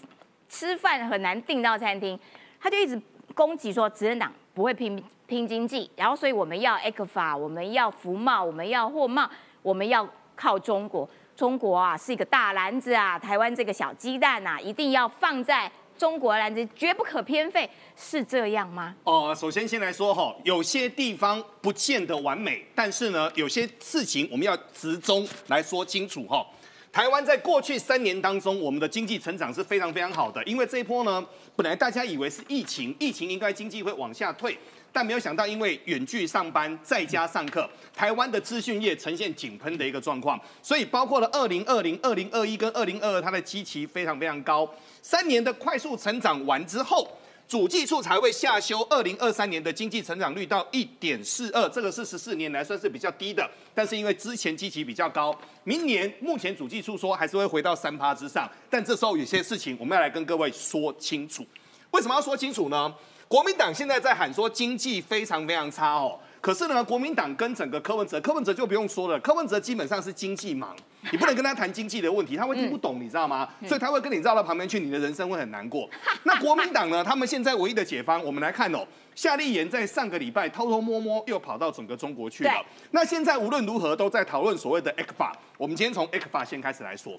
[0.48, 2.18] 吃饭很难订到餐厅，
[2.62, 3.02] 他就一直
[3.34, 9.28] 攻击说执政党不会拼拼经济，然后所以我们要 e c 法，我们要服贸，我们要货贸，
[9.64, 11.10] 我们要靠中国。
[11.36, 18.96] 中国啊是一个大篮子啊，台湾这个小鸡蛋啊，一定要放在中国篮子，绝不可偏废，是这样吗？
[19.04, 26.48] 哦，首先先来说哈，有些地方不见得完美，但是呢，有些事情我们要集中来说清楚哈。
[26.92, 31.24] 台湾在过去三年当中，我们的经济成长是非常非常好的，因为这一波呢，
[31.56, 34.58] 本来大家以为是疫情，疫情应该经济会往下退，
[34.92, 44.70] 但没有想到因为远距上班在家上课，台湾的资讯业呈现井喷的一个状况，所以包括了二零二零、二零二一跟二零二二，它的基期非常非常高，
[45.02, 47.08] 三年的快速成长完之后。
[47.48, 61.44] 主计处才会下修二零二三年的经济成长率到一点四二，这个是十四年来算是比较低的，但是因为之前基期比较高，明年目前主计处说还是会回到三趴之上，但这时候有些事情我们要来跟各位说清楚，
[61.90, 62.94] 为什么要说清楚呢？
[63.30, 66.20] 国民党现在在喊说经济非常非常差哦。
[66.42, 70.70] 可是呢，国民党跟整个柯文哲，柯文哲就不用说了，柯文哲基本上是经济盲，
[71.12, 73.48] 你不能跟他谈经济的问题，他会听不懂，你知道吗？
[73.68, 75.88] 所以他会跟你绕到旁边去，你的人生会很难过。
[76.24, 77.04] 那国民党呢？
[77.04, 82.66] 他们现在唯一的解方，我们来看哦，夏立言在上个礼拜偷偷摸摸又跑到整个中国去了。
[82.90, 85.38] 那现在无论如何都在讨论所谓的 X 法。
[85.56, 87.14] 我们今天从 X 法先开始来说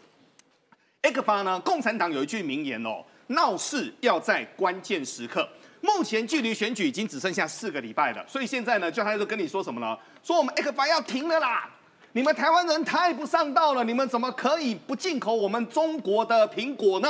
[1.02, 5.48] ，X 法呢，共产党有一句名言哦，闹事要在关键时刻。
[5.80, 9.96] 目前距离选举已经只剩下四个礼拜了，所以现在呢，就他就跟你说什么呢？
[10.22, 11.68] 说我们 X 法要停了啦！
[12.12, 17.08] 你们台湾人太不上道了，你们怎么可以不进口我们中国的苹果呢？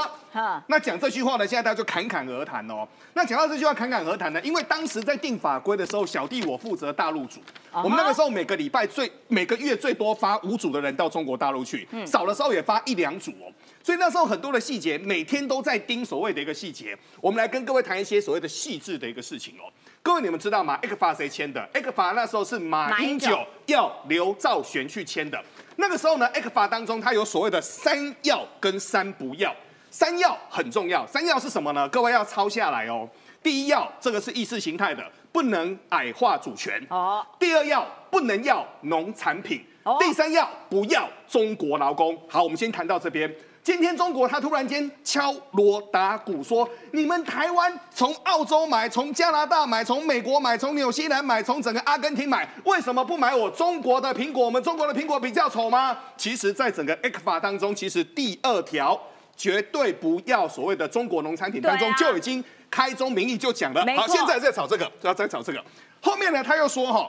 [0.66, 2.86] 那讲这句话呢，现在大家就侃侃而谈哦。
[3.14, 7.40] 那讲到这句话侃侃而谈呢，因为当时在定法规的时候，小弟我负责大陆组，
[7.72, 13.50] 我们那个时候每个礼拜最每个月最多发五组的人到中国大陆去，少的时候也发一两组哦。
[13.82, 16.96] 所以那时候很多的细节，每天都在盯所谓的一个细节。
[17.20, 19.64] 我们来跟各位谈一些所谓的细致的一个事情哦。
[20.02, 25.42] 各位你们知道吗？X 法谁签的？X 法那时候是马英九要刘兆玄去签的。
[25.76, 29.54] 那个时候呢，X 法当中它有所谓的三要跟三不要。
[29.90, 31.88] 三要很重要，三要是什么呢？
[31.88, 33.08] 各位要抄下来哦。
[33.42, 36.80] 第一要，这个是意识形态的，不能矮化主权。
[36.90, 37.26] 哦。
[37.40, 39.64] 第二要，不能要农产品。
[39.82, 39.96] 哦。
[39.98, 42.16] 第三要，不要中国劳工。
[42.28, 43.34] 好，我们先谈到这边。
[43.62, 54.46] 今天中国他突然间敲锣打鼓说：“你们台湾从澳洲买，从加拿大买，从美国买，从纽西兰买，从整个阿根廷买，为什么不买我中国的苹果？
[54.46, 58.98] 我们中国的苹果比较丑吗？”其实，在整个 X 法当中，其实第二条
[59.36, 63.84] 绝对不要所谓的中国农产品当中就已经开宗明义就讲了。
[63.94, 65.62] 好，现在在炒这个，要再炒这个。
[66.00, 67.06] 后面呢，他又说哈。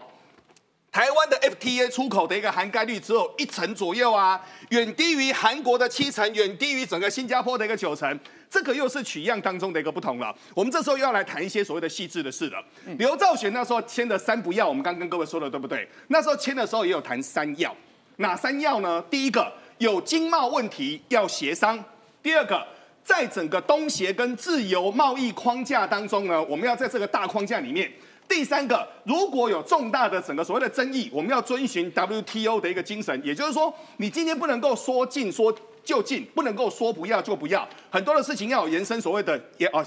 [0.91, 4.39] 台湾的 FTA 出口的一个涵盖率只有一成左右啊，
[4.71, 10.35] 远低于韩国的七成，远低于整个新加坡的一个九成，这个又是取样当中的一个不同了。
[10.53, 12.61] 我们这时候又要来谈一些所谓的细致的事了。
[12.97, 15.87] 刘兆玄那时候签的三不要，我们刚跟各位说了对不对？
[16.09, 17.73] 那时候签的时候也有谈三要，
[18.17, 19.01] 哪三要呢？
[19.09, 21.81] 第一个有经贸问题要协商，
[22.21, 22.67] 第二个
[23.01, 27.89] 在整个东协跟自由贸易框架当中呢，我们要在这个大框架里面。
[28.31, 39.85] 第三个，如果有重大的整个所谓的争议，我们要遵循 WTO 的一个精神，也就是说，你今天不能够说进说就进，不能够说不要就不要，很多的事情要有延伸所谓的也啊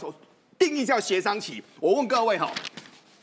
[0.59, 1.63] 定义叫协商期。
[1.81, 2.53] 我问各位哈，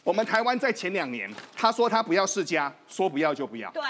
[0.03, 3.69] 我们台湾在前两年，他说他不要世家，说不要就不要。
[3.69, 3.83] 对。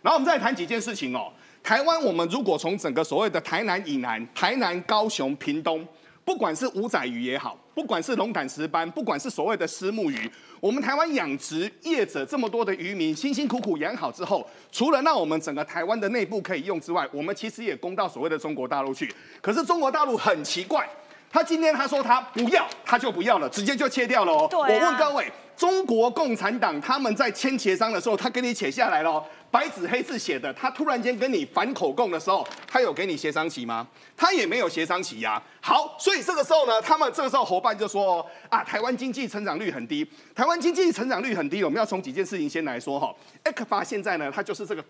[0.00, 1.30] 然后我们再谈几件事情哦，
[1.62, 5.86] 台湾我们如果从整个所谓的台南以南，台南、高雄、屏东。
[6.24, 19.08] 不管是五仔鱼也好，不管是龙胆石斑，不管是所谓的丝木鱼，我们台湾养殖业者这么多的渔民辛辛苦苦养好之后，除了让我们整个台湾的内部可以用之外，我们其实也供到所谓的中国大陆去。
[19.40, 20.88] 可是中国大陆很奇怪，
[21.30, 24.48] 他今天他说他不要，他就不要了，直接就切掉了哦。
[24.50, 29.24] 我问各位，中国共产党他们在签协商的时候，他给你写下来了。
[29.50, 33.88] 白纸黑字写的，他突然间跟你反口供的时候，他有给你协商期吗？
[34.16, 35.42] 他也没有协商期呀。
[35.60, 43.14] 好，所以这个时候呢，他们这个时候伙伴就说啊，台湾经济成长率很低，台湾经济成长率很低，我们要从几件事情先来说哈。
[43.44, 44.84] 埃克法现在呢，它就是这个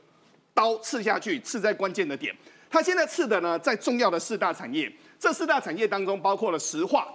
[0.53, 2.35] 刀刺下去，刺在关键的点。
[2.69, 7.07] 它现在刺的呢，在重要的四大产业，这四大产业当中包括了石化、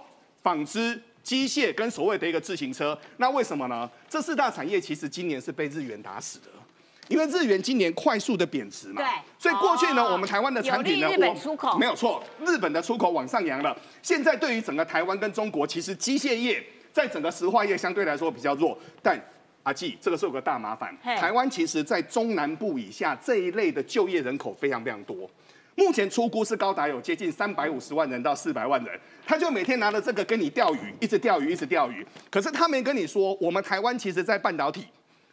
[0.42, 2.98] 纺织、机械跟所谓的一个自行车。
[3.18, 3.88] 那为什么呢？
[4.08, 6.46] 这四大产业其实今年是被日元打死的。
[7.08, 9.06] 因为日元今年快速的贬值嘛，对，
[9.38, 13.76] 所以过去呢，我们台湾的产品呢，日本出口没有错，日本的出口往上扬了。
[14.02, 18.78] 现在对于整个台湾跟中国，其实机械业在整个石化业相对来说比较弱。
[19.02, 19.20] 但
[19.64, 25.30] 阿纪，这个是有个大麻烦，台湾其实在中南部以下这一类的就业人口非常非常多，
[25.74, 32.06] 目前出估是高达有接近三百五十万人到四百万人，他就每天拿着这个跟你钓鱼，一直钓鱼，一直钓鱼。
[32.30, 34.86] 可是他没跟你说，我们台湾其实在半导体。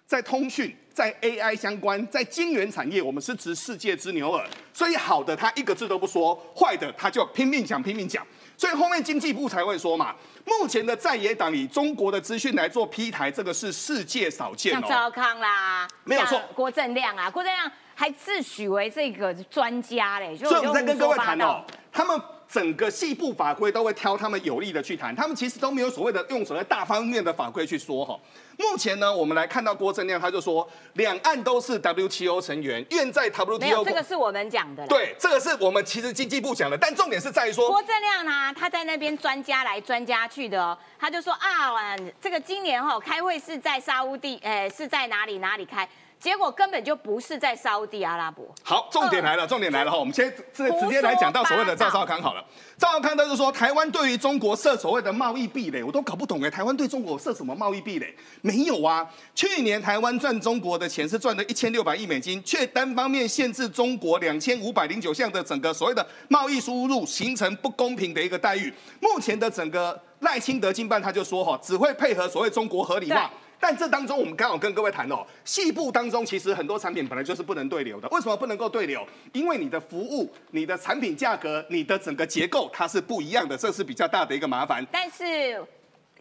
[0.08, 4.46] 在通讯、在 AI 相关、在晶圆产业，我们是值世界之牛耳。
[4.74, 8.26] 所以好的他一个字都不说，坏的他就拼命讲、拼命讲。
[8.58, 10.16] 所以后面经济部才会说嘛，
[10.46, 14.82] 目前的在野党以中国的资讯来做 P 台，这个是世界少见哦。
[14.82, 20.38] 像赵康啦，没有错，郭正亮啊，郭正亮还自诩为这个专家嘞。
[20.38, 22.22] 所以我们在跟各位谈哦，他们。
[22.52, 28.20] 整个细部法规都会挑他们有利的去谈，他们其实都没有所谓的用所谓大方面的法规去说哈。
[28.58, 33.58] 目前呢，我们来看到郭正亮他就说，两岸都是 WTO 成员，愿在 WTO。
[33.58, 34.86] 没有，这个是我们讲的。
[34.88, 45.88] 对，这个是我们其实经济部讲的，但重点是在于说，郭正亮呢，他在那边专家来专家去的哦，他就说啊，这个今年哈开会是在沙乌地，诶，是在哪里哪里开？
[46.22, 48.46] 结果根本就不是在沙地阿拉伯。
[48.62, 52.46] 好，重点来了，重点来了哈，我们先这直接来讲到所谓的赵少康好了。
[52.78, 58.16] 赵少康他就说，台湾对于中国设所谓的贸易壁垒，我都搞不懂哎，台湾对中国设什么贸易壁垒？
[58.42, 68.72] 没有啊，去年台湾赚中国的钱是赚了一千六百亿美金，却单方面限制中国两千五百零九项的整个所谓的贸易输入，形成不公平的一个待遇。
[69.00, 73.32] 目前的整个赖清德经办他就说哈，只会配合所谓中国合理化。
[73.62, 78.10] 但这当中，我们刚好跟各位谈哦，细部当中其实很多产品本来就是不能对流的。
[78.10, 79.08] 为什么不能够对流？
[79.34, 84.84] 因为你的服务、你的产品价格、你的整个结构它是不一样的，这是比较大的一个麻烦。
[84.92, 85.64] 但是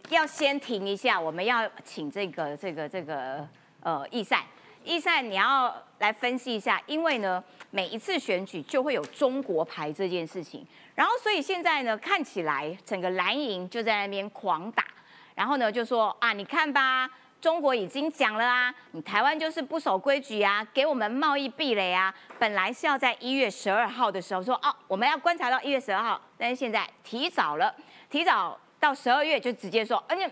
[0.09, 3.43] 要先停一下，我们要请这个、这个、这个
[3.81, 4.45] 呃，易赛，
[4.83, 10.63] 易赛你要来分析一下，因为呢，每一次选举就会有中国牌这件事情，
[10.93, 14.85] 然后所以现在呢，看起来整个蓝营就在那边狂打，
[15.33, 17.09] 然后呢就说啊，你看吧。
[17.41, 22.13] 中国已经讲了啊，你台湾就是不守规矩啊，给我们贸易壁垒啊。
[22.37, 27.73] 本来是要在一月十二号的时候说哦，我们要观察到一月十二号，但是现在提早了，
[28.11, 30.29] 提早到十二月就直接说，而且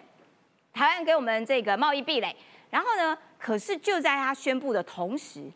[0.72, 2.36] 台湾给我们这个贸易壁垒。
[2.70, 5.52] 然后呢，可是就在他宣布的同时，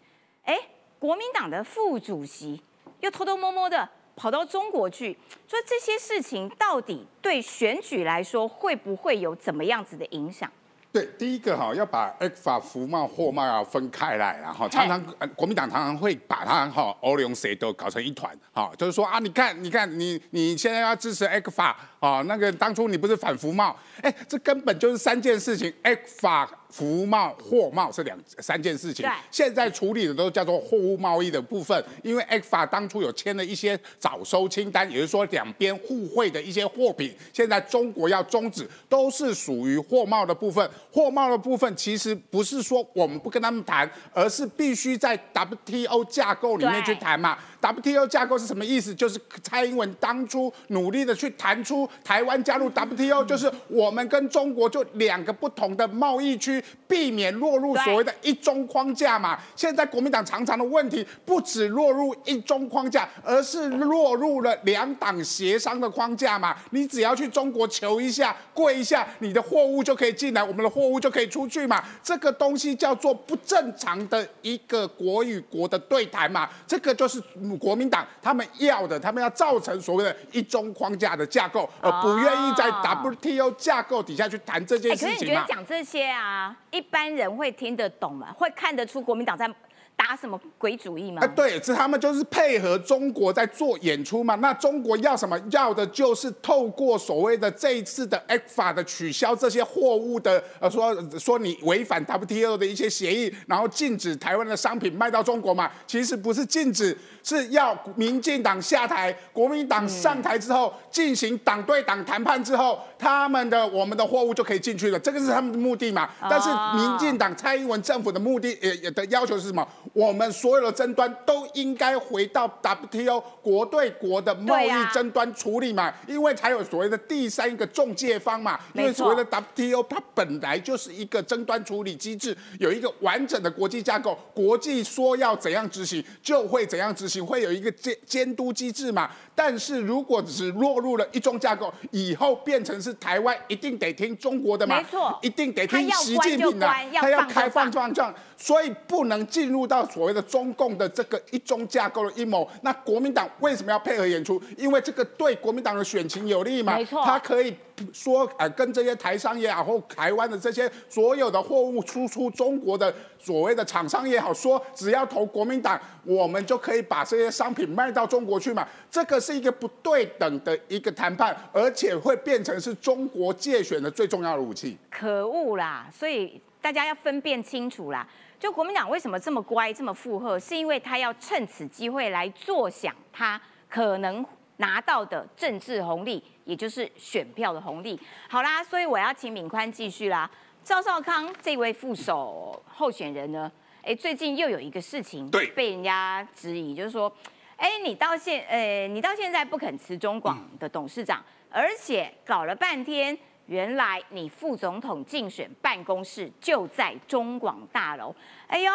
[0.46, 0.58] 哎，
[0.98, 2.60] 国民党的副主席
[3.02, 5.16] 又偷偷摸摸的跑到中国去，
[5.48, 10.52] 说这些事情到底对选举来说会不会有怎么样子的影响？
[10.94, 15.04] 对，第一个哈要把 X 法服贸货贸要分开来，然后常常
[15.36, 26.50] 国民党常常会把它哈欧龙谁都搞成一团，哈，就是说啊，你看，你看，你你现在要支持 X 法啊，那个当初你不是反服贸，哎，这根本就是三件事情，X 法。
[26.74, 40.68] 服贸、货贸是两三件事情，现在处理的都叫做货物贸易的部分，因为 X 法当初有签了一些早收清单，也就是说两边互惠的一些货品，现在中国要终止，都是属于货贸的部分。
[40.92, 47.38] 货贸的部分其实不是说我们不跟他们谈，而是必须在 WTO 架构里面去谈嘛。
[47.64, 48.94] WTO 架构是什么意思？
[48.94, 56.64] 就是蔡英文当初努力的去谈出台湾加入 WTO，就是我们跟中国就两个不同的贸易区。
[56.88, 59.40] 避免落入所谓的一中框架嘛？
[59.56, 66.56] 现在国民党常常的问题不止落入一中框架，而是落入了两党协商的框架嘛？
[66.70, 71.84] 你只要去中国求一下、跪一下，你的货物就可以进来，我们的货物就可以出去嘛？
[72.04, 76.48] 这个东西叫做不正常的一个国与国的对谈嘛？
[76.68, 77.20] 这个就是
[77.58, 85.14] 国民党他们要的，他们要造成所谓的一中框架的架构，而不愿意在 WTO 架构底下去谈这件事情嘛？
[85.14, 86.56] 可是你觉得讲这些啊？
[86.72, 88.34] 一般人会听得懂吗？
[88.38, 89.48] 会看得出国民党在
[89.96, 91.22] 打什么鬼主意吗？
[91.24, 94.36] 啊，对，是他们就是配合中国在做演出嘛。
[94.36, 95.40] 那中国要什么？
[95.52, 105.72] 要的就是透过所谓的这一次的 F 法的取消这些货物的，呃，说说你违反 WTO 的一些协议，然后禁止台湾的商品卖到中国嘛。
[105.88, 106.98] 其实不是禁止。
[107.26, 116.10] 是要民进党下台，国民党上台之后进行党对党谈判之后，他们的我们的货物就可以进去了，这个是他们的目的嘛？
[116.30, 119.66] 但是民进党蔡英文政府的目的也也的要求是什么？
[119.94, 125.94] 我们所有的争端都应该回到 WTO 国对国的贸易争端处理嘛？
[126.08, 128.60] 因为才有所谓的第三个中介方嘛？
[128.74, 137.24] 因为所谓的 WTO 它本来就是一个争端处理机制，有一个完整的国际架构，国际说要怎样执行就会怎样执行。
[137.24, 139.10] 会有一个监监督机制嘛？
[139.36, 144.78] 但是如果只落入了一中架构，以后变成是台湾一定得听中国的嘛？
[144.78, 152.48] 没错，一定得听习近平的，他要开放状况，所以不能进入到所谓的中共的这个一中架构的阴谋。
[152.62, 154.40] 那国民党为什么要配合演出？
[154.58, 156.76] 因为这个对国民党的选情有利嘛？
[156.76, 157.56] 没错，他可以
[157.92, 168.68] 说呃，跟这些台商也好，或台湾的这些所有的货物输出中国的所谓的厂商也好，说只要投国民党，我们就可以把这些商品卖到中国去嘛？
[168.92, 169.24] 这个。
[169.24, 174.78] 是一个不对等的一个谈判，而且会变成是中国借选的最重要的武器。
[174.92, 175.88] 可恶啦！
[175.98, 178.06] 所以大家要分辨清楚啦。
[178.44, 184.26] 就国民党为什么这么乖、这么附和，是因为他要趁此机会来坐享他可能
[184.58, 187.98] 拿到的政治红利，也就是选票的红利。
[188.28, 190.30] 好啦，所以我要请敏宽继续啦。
[190.62, 193.50] 赵少康这位副手候选人呢？
[193.82, 197.10] 哎，最近又有一个事情对被人家质疑，就是说。
[197.56, 203.18] 哎，你到现呃，你到现在不肯辞中广的董事长，而且搞了半天，
[203.48, 208.16] 原来你副总统竞选办公室就在中广大楼。
[208.48, 208.72] 哎呦，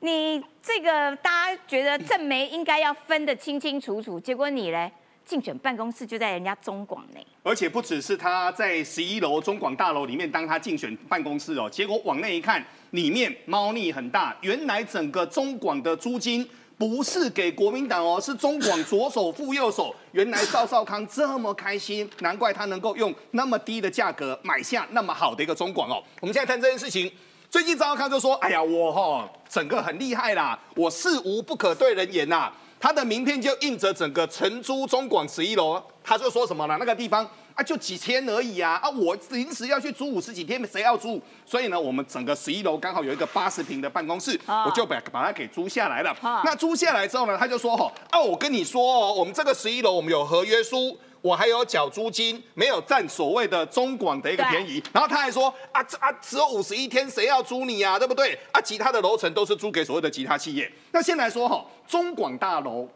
[0.00, 4.92] 你这个大家觉得正媒应该要分得清清楚楚，结果你嘞？
[5.24, 14.36] 竞选办公室就在人家中广内，而且不只是他在十一楼中广大楼里面当他竞选办公室哦，结果往内一看，里面猫腻很大。
[14.42, 16.46] 原来整个中广的租金
[16.76, 19.94] 不是给国民党哦，是中广左手副右手。
[20.12, 26.02] 原来赵少康这么开心，难怪他能够用那么低的价格买下那么好的一个中广哦。
[26.20, 27.10] 我们现在谈这件事情，
[27.48, 36.76] 最近赵少康就说：“哎呀，我哈整个很厉害啦，我事无不可对人言呐。”他的名片就印着整个成租中广十一楼，他就说什么了？
[36.78, 38.80] 那个地方啊，就几天而已啊！
[38.82, 41.20] 啊，我临时要去租五十几天，谁要租？
[41.46, 46.14] 所以呢，我们整个十一楼刚好有一个八十平的办公室，我就把把它给租下来了。
[46.44, 50.98] 那租下来之后呢，他就说：哦，啊，我跟你说哦，我们这个十一楼我们有合约书。
[51.22, 54.82] 我还有缴租金，没有占所谓的中广的一个便宜。
[54.92, 57.98] 然后他还说啊这啊，只有五十一天，谁要租你呀？
[57.98, 58.38] 对不对？
[58.52, 60.70] 啊，其他的楼层都是租给所谓的其他企业。
[60.92, 62.86] 那先来说哈，中广大楼，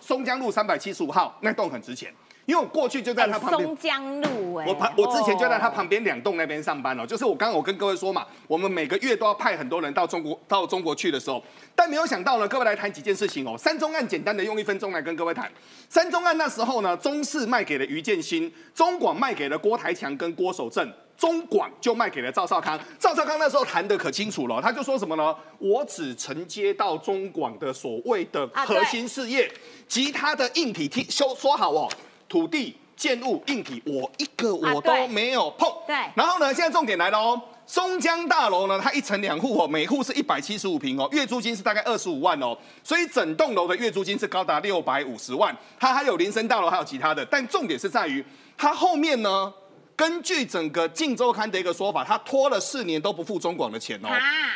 [0.00, 2.14] 松江路三百七十五号那栋很值钱。
[2.46, 7.06] 因为我过去就在他旁边，松江路哎，我旁我之前就在他旁边两栋那边上班哦。
[7.06, 11.42] 就是我刚刚我跟各位说嘛，我们每个月都要派很多人到中国到中国去的时候，
[11.74, 13.56] 但没有想到呢，各位来谈几件事情哦。
[13.56, 15.50] 三中案简单的用一分钟来跟各位谈。
[15.88, 22.78] 三中案那时候呢，中视卖给了于建新，中广卖给了郭台强跟郭守正，中广就卖给了赵少康。
[22.98, 25.34] 赵少康那时候谈的可清楚了，他就说什么呢？
[25.58, 29.50] 我只承接到中广的所谓的核心事业
[29.88, 31.88] 及他的硬体听修说好哦。
[32.34, 35.72] 土地、建物、硬体，我一个我都没有碰。
[35.86, 35.94] 对。
[36.16, 45.56] 然后呢，现在重点来了哦，松江大楼呢，它一层两户哦，每户是一百七十五平哦，月租金是大概二十五万哦，所以整栋楼的月租金是高达六百五十万。
[45.78, 48.24] 它还有林森大楼，还有其他的，但重点是在于
[48.58, 49.54] 它后面呢。
[49.96, 54.08] 根据整个《镜周刊》的一个说法，他拖了四年都不付中广的钱哦。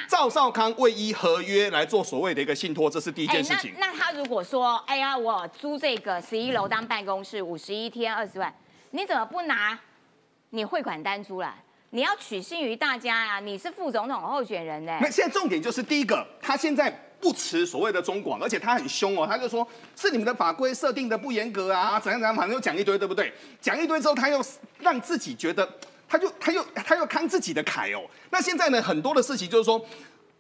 [0.09, 3.73] 赵少康为依合约来做所谓的一个信托，这是第一件事情。
[3.79, 8.53] 那他如果说，哎呀，我租这个十一楼当办公室，五十一天二十万，
[8.91, 9.79] 你怎么不拿
[10.51, 11.55] 你汇款单出来？
[11.91, 13.41] 你要取信于大家呀！
[13.41, 14.99] 你是副总统候选人呢。
[15.01, 17.08] 那现在重点就是第一个，他现在。
[17.21, 19.67] 不辞所谓的中广，而且他很凶哦，他就说
[19.97, 23.33] 是你们的法规设定的不严格啊，怎样怎样，反正又讲一堆，对不对？
[23.61, 24.41] 讲一堆之后，他又
[24.79, 25.69] 让自己觉得，
[26.09, 28.03] 他就他又他又扛自己的凯哦。
[28.31, 29.85] 那现在呢，很多的事情就是说，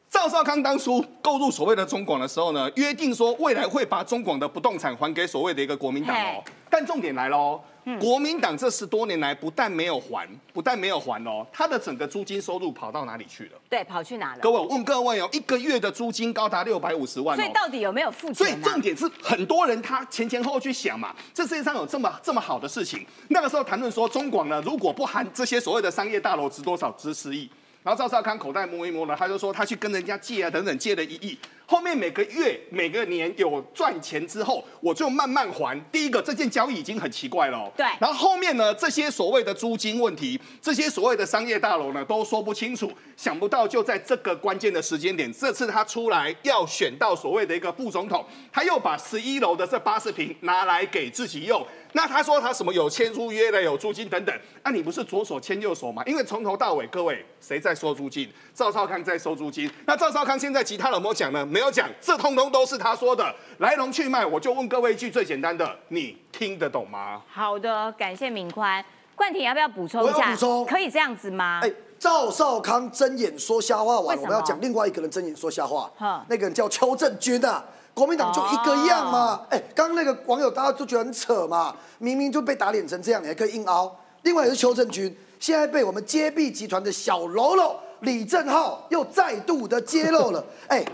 [0.08, 6.42] 赵少康当初购入所谓的中广的时候呢，约定说未来会把中广的不动产还给所谓的一个国民党哦。
[6.70, 7.60] 但重点来了哦。
[8.00, 13.52] 国民党这十多年来不但没有还，不但没有还哦，他的整个租金收入跑到哪里去了？
[13.68, 14.40] 对，跑去哪了？
[14.40, 18.34] 各位，我问各位哦，一个月的租金高达六百五十万，所以到底有没有付钱？
[18.34, 26.90] 所以重点是很多人他前前后后去想嘛，这世界上有这么这么好的事情，那个时候谈论说中广呢，如果不含这些所谓的商业大楼，值多少？
[26.92, 27.48] 值十亿。
[27.84, 31.38] 然后赵少康口袋摸一摸呢，他就说他去跟人家借啊等等，借了一亿。
[31.70, 35.78] 后面每个月、每个年有赚钱之后，我就慢慢还。
[35.92, 37.70] 第一个，这件交易已经很奇怪了。
[37.76, 37.84] 对。
[38.00, 42.90] 然后后面呢，这些所谓的租金问题，这些所谓的商业大楼呢，都说不清楚。
[43.18, 51.62] 想不到就在这个关键的时间点，这次他出来要选到所谓的一个副总统，他又把十一楼的这八十平拿来给自己用。
[51.92, 54.34] 那他说他什么有签租约的，有租金等等。
[54.62, 56.02] 那你不是左手牵右手吗？
[56.06, 58.30] 因为从头到尾，各位谁在收租金？
[58.52, 59.70] 赵少康在收租金。
[59.86, 61.46] 那赵少康现在其他有没有讲呢？
[61.46, 64.24] 没有讲，这通通都是他说的来龙去脉。
[64.26, 67.22] 我就问各位一句最简单的，你听得懂吗？
[67.32, 68.84] 好的，感谢敏宽。
[69.14, 70.30] 冠廷要不要补充一下？
[70.30, 71.60] 补充，可以这样子吗？
[71.62, 75.90] 哎，赵少康睁眼说瞎话完，我们要讲另外一个人睁眼说瞎话。
[76.28, 77.64] 那个人叫邱正军啊。
[77.98, 79.40] 国民党就一个样嘛？
[79.50, 83.92] 哎，刚刚那个网友大家都觉得很扯嘛，明明就被打脸成这样，你还可以硬凹。
[84.22, 90.44] 另外也是邱正军，现在被我们揭弊集团的小喽啰李正浩又再度的揭露了。
[90.68, 90.84] 哎，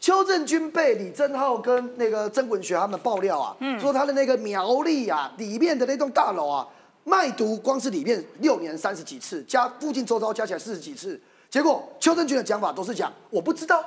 [0.00, 6.64] 邱正军被李正浩跟那个曾文学他们爆料啊，说他的那个苗栗啊里面的那栋大楼啊
[7.02, 11.20] 卖毒，光是里面六年三十几次，加附近周遭加起来四十几次。
[11.50, 13.84] 结果邱正军的讲法都是讲我不知道，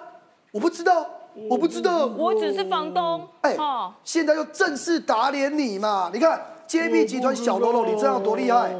[0.51, 1.07] 我不知道。
[1.49, 3.27] 我不知道，我只是房东。
[3.41, 3.55] 哎，
[4.03, 6.09] 现在又正式打脸你嘛？
[6.13, 8.73] 你看，揭秘集团小喽啰，你知道多厉害，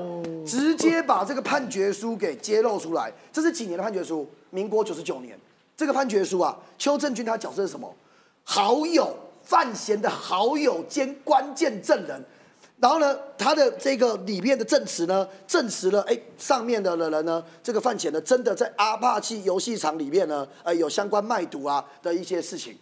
[0.45, 3.11] 直接把这个判决书给揭露出来。
[3.31, 4.27] 这是几年的判决书？
[4.49, 5.37] 民国九十九年。
[5.75, 7.93] 这个判决书啊，邱正军他角色是什么？
[8.43, 12.23] 好友范闲的好友兼关键证人。
[12.77, 22.77] 然后呢，他的这个里面的证词呢，证实了，哎，上面的的人呢，这个范闲呢，真的在阿帕奇游戏场里面呢，呃，有相关卖毒啊的一些事情。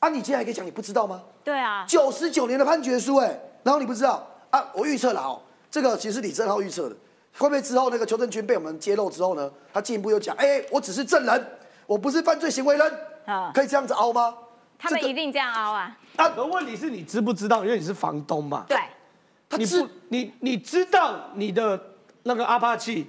[0.00, 1.22] 啊，你今天还可以讲你不知道吗？
[1.44, 4.68] 对啊，九十九年的判决书，哎，然后你不知道啊？
[4.74, 6.96] 我预测了哦，这个其实李正浩预测的，
[7.38, 9.50] 会不会之后那个邱正军被我们揭露之后呢？
[9.72, 11.46] 他进一步又讲，哎，我只是证人，
[11.86, 12.92] 我不是犯罪行为人，
[13.24, 14.34] 啊，可以这样子凹吗？
[14.78, 15.98] 他们一定这样凹啊！
[16.16, 17.64] 啊，可问题是你知不知道？
[17.64, 18.64] 因为你是房东嘛。
[18.68, 18.76] 对。
[19.56, 21.80] 你不，你你知道你的
[22.24, 23.06] 那个阿帕奇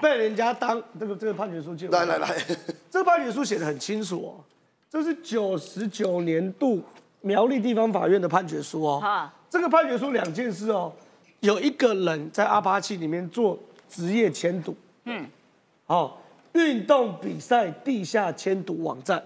[0.00, 2.36] 被人家当这个这个判决书借来来来，
[2.88, 4.44] 这个判决书写的很清楚哦，
[4.88, 6.80] 这是九十九年度
[7.20, 9.30] 苗栗地方法院的判决书哦。
[9.50, 10.92] 这个判决书两件事哦，
[11.40, 13.58] 有一个人在阿帕契里面做
[13.88, 15.26] 职业签赌，嗯，
[15.84, 16.22] 好，
[16.52, 19.22] 运动比赛地下签赌网站。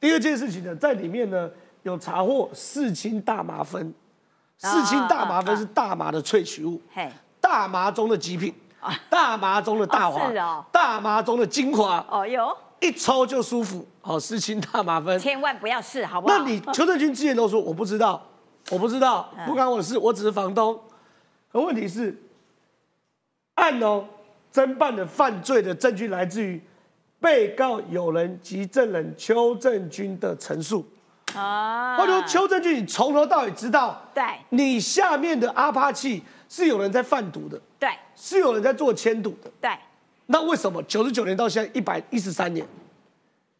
[0.00, 1.50] 第二件事情呢，在里面呢
[1.82, 3.92] 有查获四氢大麻酚。
[4.64, 6.80] 四氢大麻酚是大麻的萃取物，
[7.38, 8.54] 大麻中的极品，
[9.10, 12.04] 大麻中的大华，大麻中的精华。
[12.10, 13.86] 哦哟，一抽就舒服。
[14.00, 16.38] 哦，四氢大麻酚，千万不要试，好不好？
[16.38, 18.22] 那你邱正军之前都说我不知道，
[18.70, 20.78] 我不知道，不关我的事，我只是房东。
[21.52, 22.18] 可问题是，
[23.54, 24.04] 案哦
[24.52, 26.62] 侦办的犯罪的证据来自于
[27.20, 30.86] 被告有人及证人邱正军的陈述。
[31.36, 39.70] 啊，或者说邱正俊，你从头到尾知道，对，你下面的阿帕契是有人在贩毒的，对，是有人在做签赌的，对。
[40.26, 42.66] 那为什么九十九年到现在一百一十三年，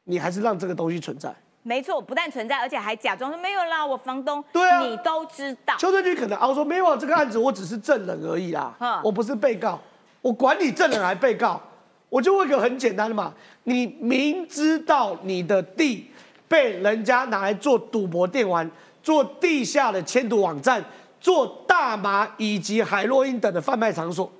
[0.04, 1.34] 你还是让这个东西存在？
[1.62, 5.74] 没错，不但存在，而且还假装说没有啦，我房东，对啊，你都知道。
[5.78, 9.78] 邱正俊可能我说没有这个案子，我只是证人而已啦，我不是被告，
[10.22, 11.60] 我管你证人还被告，
[12.08, 13.32] 我就问个很简单的嘛，
[13.64, 16.10] 你明知道你的地。
[16.48, 18.70] 被人家拿来做赌博电玩、
[19.02, 20.84] 做地下的签赌网站、
[21.20, 24.30] 做大麻以及海洛因等的贩卖场所，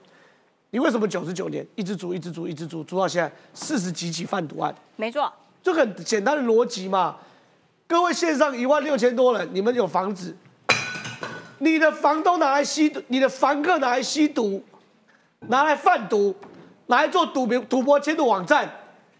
[0.71, 4.75] 你为什么九十九年一直租、一直租、一直租，租到现在四十几起贩毒案？
[4.97, 5.33] 没错，
[5.63, 7.17] 就很简单的逻辑嘛。
[7.87, 10.35] 各位线上一万六千多人，你们有房子，
[11.59, 14.63] 你的房东拿来吸毒，你的房客拿来吸毒，
[15.49, 16.35] 拿来贩毒，
[16.87, 18.71] 拿来做赌博赌博签赌网站，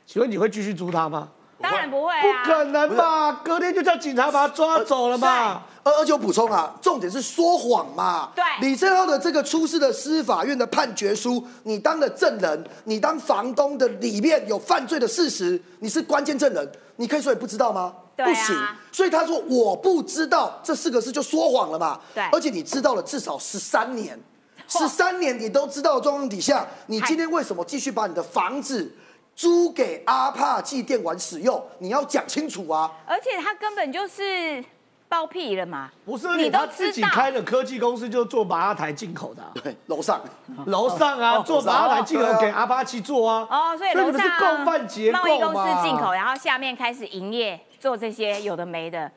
[0.07, 1.29] 请问你会继续租他吗？
[1.65, 3.41] 当然不会，不可能吧？
[3.45, 5.63] 隔天就叫警察把他抓走了嘛。
[5.83, 8.31] 而而且我补充啊，重点是说谎嘛。
[8.35, 17.93] 对，李正浩的这个出事的司法院的判决书，你当了证人，你当房东的里面有犯罪的事实，你是关键证人，你可以说你不知道吗？
[18.17, 18.57] 不行。
[18.93, 22.01] 所以他说我不知道这四个字就说谎了嘛。
[22.15, 24.19] 对，而且你知道了至少十三年，
[24.67, 28.91] 十三年你都知道的状况底下，你今天为什么继续把你的房子？
[29.35, 32.91] 租给阿帕契电玩使用，你要讲清楚啊！
[33.07, 34.65] 而且他根本就是
[35.09, 35.91] 包庇了嘛？
[36.05, 39.43] 不是，你他自己开的科技公司就做麻辣台进口的。
[39.55, 40.21] 对，楼上，
[40.67, 43.47] 楼上啊，做麻辣台进口给阿帕契做啊。
[43.51, 49.11] 哦，所以楼上共犯结构贸易公司进口，然后下面开始营业做这些有的没的。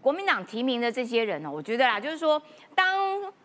[0.00, 2.40] 国民党提名的这些人呢，我觉得啦，就是说，
[2.74, 2.94] 当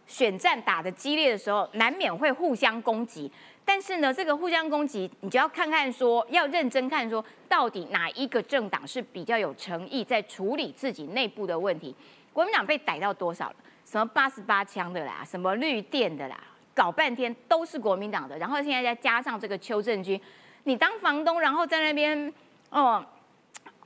[0.06, 3.32] 选战打的激烈的时候，难免会互相攻击。
[3.70, 11.94] 但是呢，这个互相攻击，你就要看看说，要认真看说，到底哪一个政党是比较有诚意在处理自己内部的问题？
[12.32, 13.56] 国民党被逮到多少了？
[13.84, 16.40] 什么八十八枪的啦，什么绿电的啦，
[16.74, 18.38] 搞半天都是国民党的。
[18.38, 20.18] 然后现在再加上这个邱正军，
[20.64, 22.34] 你当房东，然后在那边
[22.70, 23.06] 哦，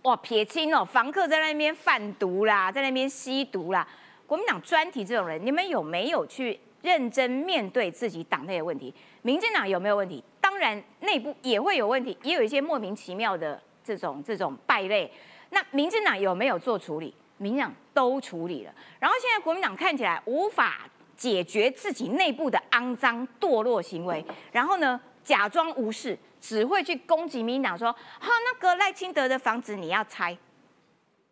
[0.03, 3.87] 哇撇清哦，房客在那边贩毒啦，在那边吸毒啦，
[4.31, 8.93] 国民党专提这种人，你们有没有去认真面对自己党内的问题？
[9.23, 10.23] 民进党有没有问题？
[10.39, 15.11] 当然，内部也会有问题，也有一些莫名其妙的这种这种败类。
[15.49, 17.13] 那民进党有没有做处理？
[17.39, 18.73] 民进党都处理了。
[19.01, 30.37] 然后现在国民党看起来无法解决自己内部的肮脏堕落行为，然后呢，假装无视，只会去攻击民进党，说：“哈，那个赖清德的房子你要拆，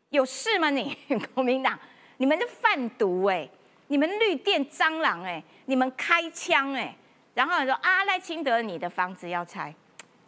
[0.10, 0.70] 有事吗？
[0.70, 0.98] 你
[1.34, 1.80] 国民党，
[2.20, 3.50] 你们是贩毒哎，
[3.88, 6.94] 你们绿电蟑螂哎，你们开枪哎。”
[7.34, 9.74] 然后说啊，赖清德，你的房子要拆，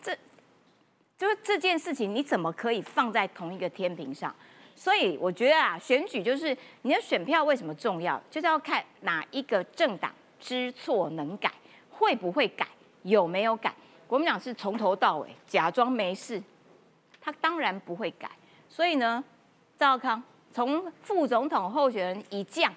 [0.02, 0.18] 这
[1.18, 4.34] 就是这件事情，你怎么可以放在同一个天平上？
[4.74, 11.52] 所以我觉得啊，选举就是你的选票为什么重要，就是要看哪一个政党知错能改，
[11.89, 12.66] 会不会改，
[13.04, 13.74] 有没有改。
[14.08, 16.42] 国民党是从头到尾假装没事，
[17.20, 18.32] 他当然不会改。
[18.70, 19.22] 所以呢，
[19.78, 20.24] 赵康
[20.54, 22.74] 从副总统候选人一降，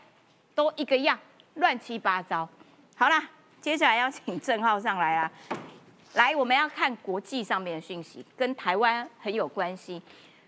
[0.54, 1.18] 都一个样，
[1.54, 2.48] 乱七八糟。
[2.96, 3.28] 好啦。
[3.60, 5.32] 接下来要请郑浩上来啊！
[6.12, 9.94] 来，我们要看国际上面的讯息，跟台湾很有关系。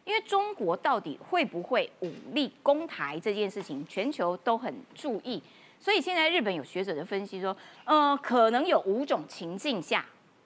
[0.04, 5.42] 因为中国到底会不会武力攻台这件事情，全球都很注意。
[5.80, 7.56] 所以现在日本有学者的分析说，
[7.86, 10.04] 呃，可能有五种情境下，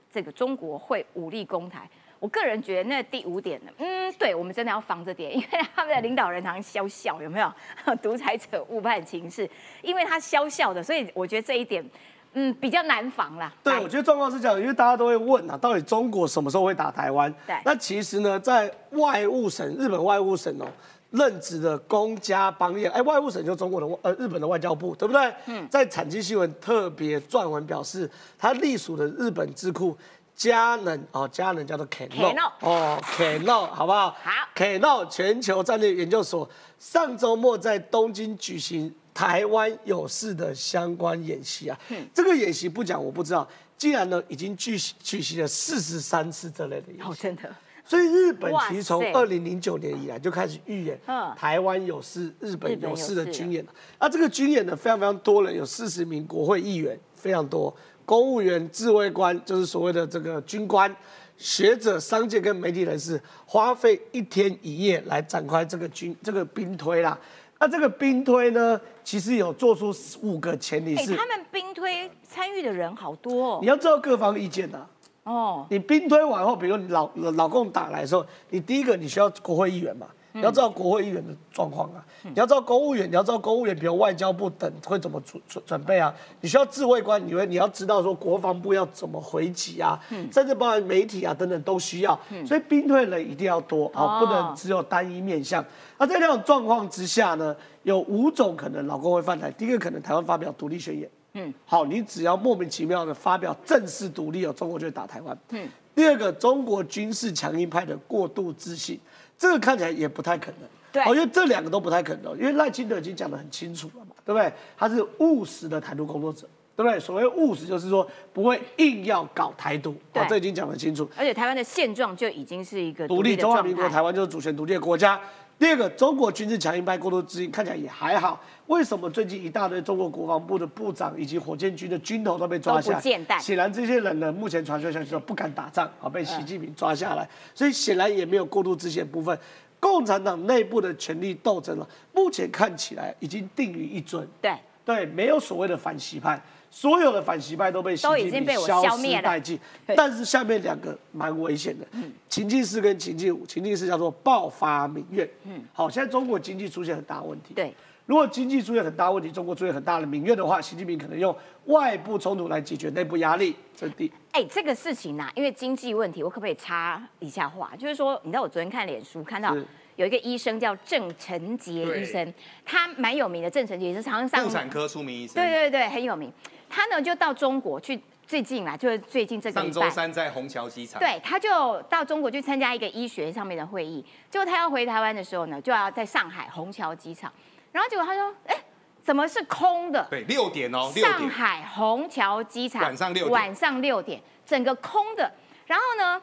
[0.08, 1.90] 这个中国会武力攻台。
[2.20, 7.52] 我个人觉得那第五点呢，嗯，对我们真的要防着点， 因为他们的领导人常常消笑，有没有？
[8.00, 9.48] 独裁者误判情势，
[9.82, 11.84] 因为他消笑的，所以我觉得这一点。
[12.32, 13.52] 嗯，比较难防啦。
[13.60, 17.28] 对，我觉得状况是这样，因为大家都会问啊，到底中国什么时候会打台湾？
[17.44, 17.56] 对。
[17.64, 20.66] 那其实呢，在外务省，日本外务省哦，
[21.10, 25.34] 任职的公家邦彦，哎，外务省就中国的呃日本的外交部，对不对？
[25.46, 25.66] 嗯。
[25.68, 28.08] 在产经新闻特别撰文表示，
[28.38, 29.98] 他隶属的日本智库
[30.40, 34.16] 佳能哦，佳能叫做 Kano 哦，Kano 好不好？
[34.22, 34.30] 好。
[34.56, 38.90] Kano 全球战略研究所上周末在东京举行。
[39.12, 41.78] 台湾有事的相关演习啊，
[42.14, 43.46] 这个演习不讲我不知道。
[43.76, 47.42] 既然呢已经举举行了四十三次这类的演习，真的。
[47.84, 50.98] 所以日本其实从二零零九年以来就开始预演
[51.36, 53.72] 台湾有事、日本有事的军演了。
[53.98, 57.74] 那这个军演呢非常非常多人，有四十名国会议员，非常多
[58.10, 60.92] 公务员、自卫官，就是所谓的这个军官、
[61.38, 67.16] 学者、商界跟媒体人士，花费一天一夜来展开这个军这个兵推啦。
[67.60, 74.84] 那这个兵推呢，其实有做出五个前提是，他们兵推参与的人好多，哦你要知道各方意见呐。
[75.22, 80.08] 哦，你兵推完后，比如你老老共打来的时候，你第一个你需要国会议员嘛。
[80.32, 86.14] 你要知道国会议员的状况啊，你要知道公务员，你要知道公务员，比如外交部等会怎么准准准备啊？
[86.40, 89.98] 你需要智慧官，你会你要知道说国防部要怎么回击啊？
[90.32, 95.64] 甚至包含媒体啊等等都需要，所以兵退人一定要多啊，不能只有单一面向。
[95.98, 99.50] 那在这种状况之下呢，有五种可能老公会犯台。
[99.50, 105.36] 第一个可能台湾发表独立宣言，嗯，好，你只要莫名其妙的发表正式独立哦，中国就会打台湾。
[105.50, 108.98] 嗯，第二个中国军事强硬派的过度自信。
[109.40, 114.52] 这个看起来也不太可能，对，因为这两个都不太可能，因为赖清德已经讲得很清楚了嘛，对不对？
[114.76, 117.00] 他是务实的台独工作者，对不对？
[117.00, 121.08] 所谓务实就是说不会硬要搞台独，对，这已经讲得清楚。
[121.16, 125.18] 而且台湾的现状就已经是一个独立中华民国台湾就是主权独立的国家。
[125.60, 128.40] 第二个，中国军事强硬派过度自信，看起来也还好。
[128.68, 133.38] 为什么最近一大堆中国国防部的部长以及火箭军的军头都被抓下来？
[133.38, 139.38] 显然这些人呢，目前传说消息说不敢打仗， 啊，被习近平抓下来，所以显然也没有过度自信部分。
[139.78, 144.26] 共产党内部的权力斗争了，目前看起来已经定于一尊。
[144.40, 149.58] 对对，没有所谓的反习派，所有的反习派都被习近平消失殆尽。
[149.96, 151.86] 但是下面两个蛮危险的，
[152.28, 155.28] 情境四跟情境五，秦晋四叫做爆发民怨。
[155.44, 157.54] 嗯，好，现在中国经济出现很大问题。
[157.54, 157.74] 对。
[158.06, 161.32] 如果经济出现很大问题，中国出现很大的民怨的话，习近平可能用
[161.66, 163.54] 外部冲突来解决内部压力。
[163.76, 167.70] 这第哎，这个事情呢，因为经济问题，我可不可以插一下话？
[167.78, 169.56] 就是说，你知道我昨天看脸书看到
[169.94, 173.48] 有一个医生叫郑成杰医生，他蛮有名的。
[173.48, 176.32] 郑成杰是常上妇产科出名医生，对对对，很有名。
[176.70, 184.02] 他呢就到中国去，最近啊，就是最近这个上周三在虹桥机场，对，他就到中国去参加一个医学上面的会议。
[184.30, 187.30] 结果他要回台湾的时候呢，就要在上海虹桥机场。
[187.72, 188.56] 然后结果他说：“哎，
[189.02, 190.06] 怎么是空的？
[190.10, 195.30] 对，六点哦，上海虹桥机场晚上六点，晚上六点，整个空的。
[195.66, 196.20] 然后呢，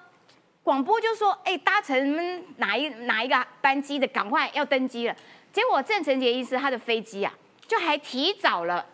[0.64, 5.16] 广播就说：哎，搭乘哪一哪一个班机的，赶快要登机了。
[5.54, 7.34] 结果郑成杰医师他的飞机啊，
[7.66, 8.86] 就还提早了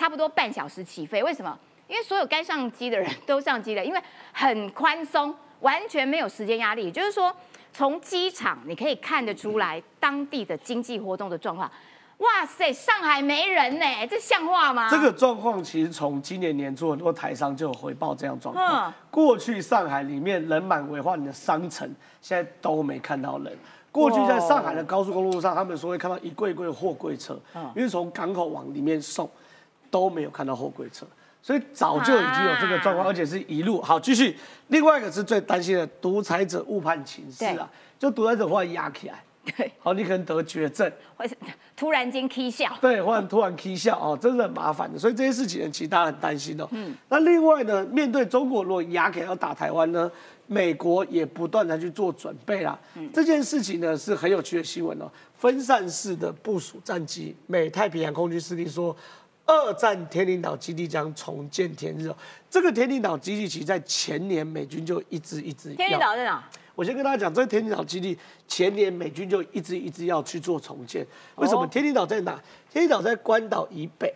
[0.00, 1.22] 差不多半小时起飞。
[1.22, 1.54] 为什么？
[1.86, 4.00] 因为所有该上机的人都上机了，因为
[4.32, 6.86] 很宽松，完全没有时间压力。
[6.86, 7.30] 也就是说，
[7.70, 11.70] 从机场你可以看得出来当地的经济活动的状况。”
[12.16, 14.88] 哇塞，上海没人呢，这像话吗？
[14.90, 18.90] 这个状况其实从今年年初很多台商就有回报这样状况。
[19.10, 21.86] 过去上海里面人满为患的商城，
[22.22, 23.54] 现在都没看到人。
[23.92, 27.38] 过去在上海的高速公路上，他们说会看到一柜柜货柜车，
[27.74, 29.28] 因为从港口往里面送，
[29.90, 31.06] 都没有看到货柜车，
[31.42, 34.36] 所以早就已经有这个状况，而且是一路好继续。
[34.68, 37.68] 另外一个是最担心的独裁者误判情势啊，
[37.98, 39.22] 就独裁者会压起来。
[39.56, 41.34] 对，好，你可能得绝症，或是
[41.74, 44.98] 突然间 k 笑，对，或者突然 k 笑哦，真的很麻烦的。
[44.98, 46.68] 所以这些事情呢，其实大家很担心哦。
[46.72, 50.08] 嗯，那另外呢，面对中国如果牙给要打台湾呢，
[50.46, 52.78] 美国也不断的去做准备啦。
[52.96, 55.10] 嗯，这件事情呢是很有趣的新闻哦。
[55.34, 58.94] 分散式的部署战机，美太平洋空军司令说，
[59.50, 62.08] 二战天宁岛基地将重见天日。
[62.48, 65.74] 这个天宁岛基地其实在前年美军就一直一直。
[65.74, 66.40] 天宁岛在哪？
[66.76, 71.04] 我先跟大家讲，这个天宁岛基地前年美军就一直一直要去做重建。
[71.34, 71.66] 为什么？
[71.66, 72.40] 天宁岛在哪？
[72.70, 74.14] 天宁岛在关岛以北，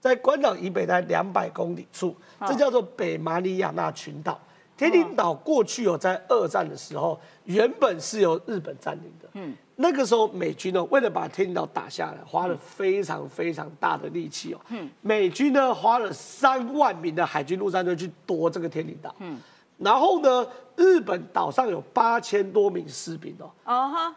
[0.00, 4.40] 在关岛以北大概两百公里处，这叫做北马里亚纳群岛。
[4.76, 9.28] 天宁岛过去有在二战的时候，原本是由日本占领的。
[9.34, 14.60] 嗯，那个时候美军呢，为了把天宁岛打下来，花了非常非常大的力气哦。
[14.68, 19.14] 嗯，美军呢花了三万名的海军陆战队去夺这个天宁岛。
[19.18, 19.38] 嗯。
[19.78, 20.46] 然后呢，
[20.76, 23.50] 日本岛上有八千多名士兵哦。
[23.64, 24.14] 哦哈，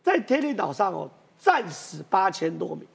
[0.00, 2.86] 在天庭岛上哦，战死八千多名。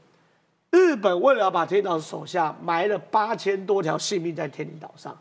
[0.69, 5.17] 日本为了要把天庭岛手下埋了八千多条性命在天宁岛上。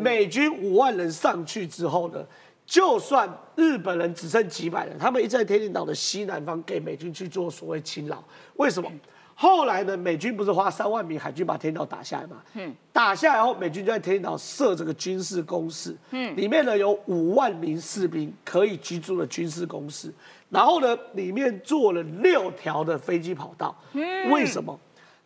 [0.00, 2.24] 美军五万人上去之后呢，
[2.70, 8.22] 就算日本人只剩几百人，他们一直在天津岛的西南方给美军去做所谓侵扰。
[8.54, 8.88] 为什么？
[9.34, 12.40] 后来呢，美军不是花三万名海军把天岛打下来吗？
[12.54, 20.14] 嗯，打下来后，美军就在天岛设这个军事工事，嗯，里面呢有五万名士兵可以居住的军事工事，
[20.48, 23.76] 然后呢，里面做了六条的飞机跑道。
[23.94, 24.78] 嗯，为什么？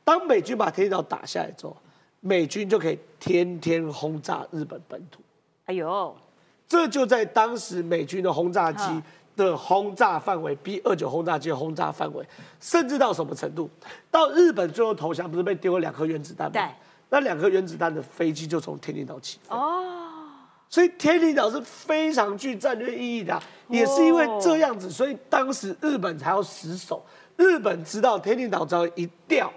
[0.02, 1.76] 当美军把天岛打下来之后，
[2.20, 5.20] 美军就可以天天轰炸日本本土。
[5.66, 6.16] 哎呦，
[6.66, 8.84] 这就在当时美军的轰炸机。
[9.36, 12.24] 的轰炸范围，B 二九轰炸机的轰炸范围，
[12.60, 13.68] 甚至到什么程度？
[14.08, 16.52] 到日本最后投降，不是被丢了两颗原子弹吗？
[16.52, 16.62] 对，
[17.08, 19.56] 那两颗原子弹的飞机就从天津岛起飞。
[19.56, 19.82] 哦，
[20.68, 27.04] 所以天津岛是非常具战略意义的，也是因为这样子，所以当时日本才要死守。
[27.36, 29.52] 日本知道天津岛只要一掉，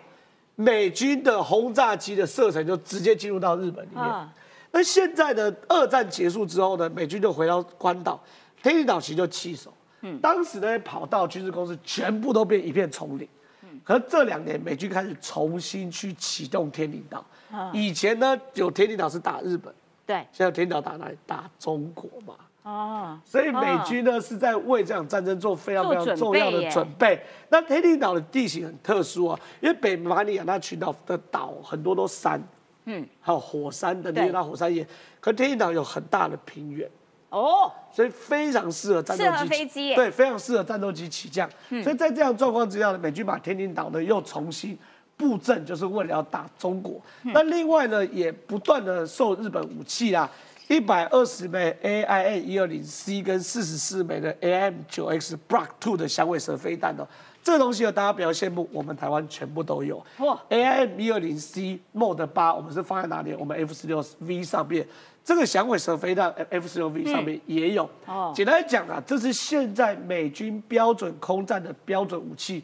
[0.55, 4.29] 美军的轰炸机的射程就直接进入到日本里面。
[4.77, 8.21] 那现在的二战结束之后呢，美军就回到关岛。
[8.61, 13.27] 天津岛其实就弃守，嗯，当时那些跑道军事公司全部都变一片丛林，
[13.63, 17.25] 嗯，可是这两年美军开始重新去启动天津岛，
[17.73, 19.73] 以前呢有天津岛是打日本，
[20.05, 21.17] 对，现在天津岛打哪里？
[21.25, 27.19] 打中国嘛，哦，所以美军呢是在为这场战争做非常非常重要的准备。
[27.49, 32.39] 那天津岛的地形很特殊啊，因为北马里亚纳群岛的岛很多都山，
[32.87, 34.85] 嗯，还有火山的那那火山岩，
[35.19, 36.89] 可天津岛有很大的平原。
[37.29, 39.93] 哦，所以非常适合战斗机，飞机。
[39.93, 41.47] 对，非常适合战斗机起降。
[41.83, 44.77] 所以在这样状况之下呢，美军把天津岛呢又重新
[45.17, 47.01] 布阵，就是为了要打中国。
[47.23, 50.31] 那另外呢，也不断的受日本武器啊，
[50.69, 57.05] 一百二十枚 A I A 一二零 C 跟四十四枚的 A M 九 X Block Two 的响尾蛇飞弹哦，
[57.47, 60.05] 这个东西呢，大家不要羡慕，我们台湾全部都有。
[60.17, 63.33] 哇，A I M 一二零 C Mod 八，我们是放在哪里？
[63.35, 64.85] 我们 F 十六 V 上面。
[65.23, 67.89] 这个响尾蛇飞弹 F 十六 V 上面也有。
[68.05, 72.61] 哦，简单讲啊，这是现在美军标准空战的标准武器。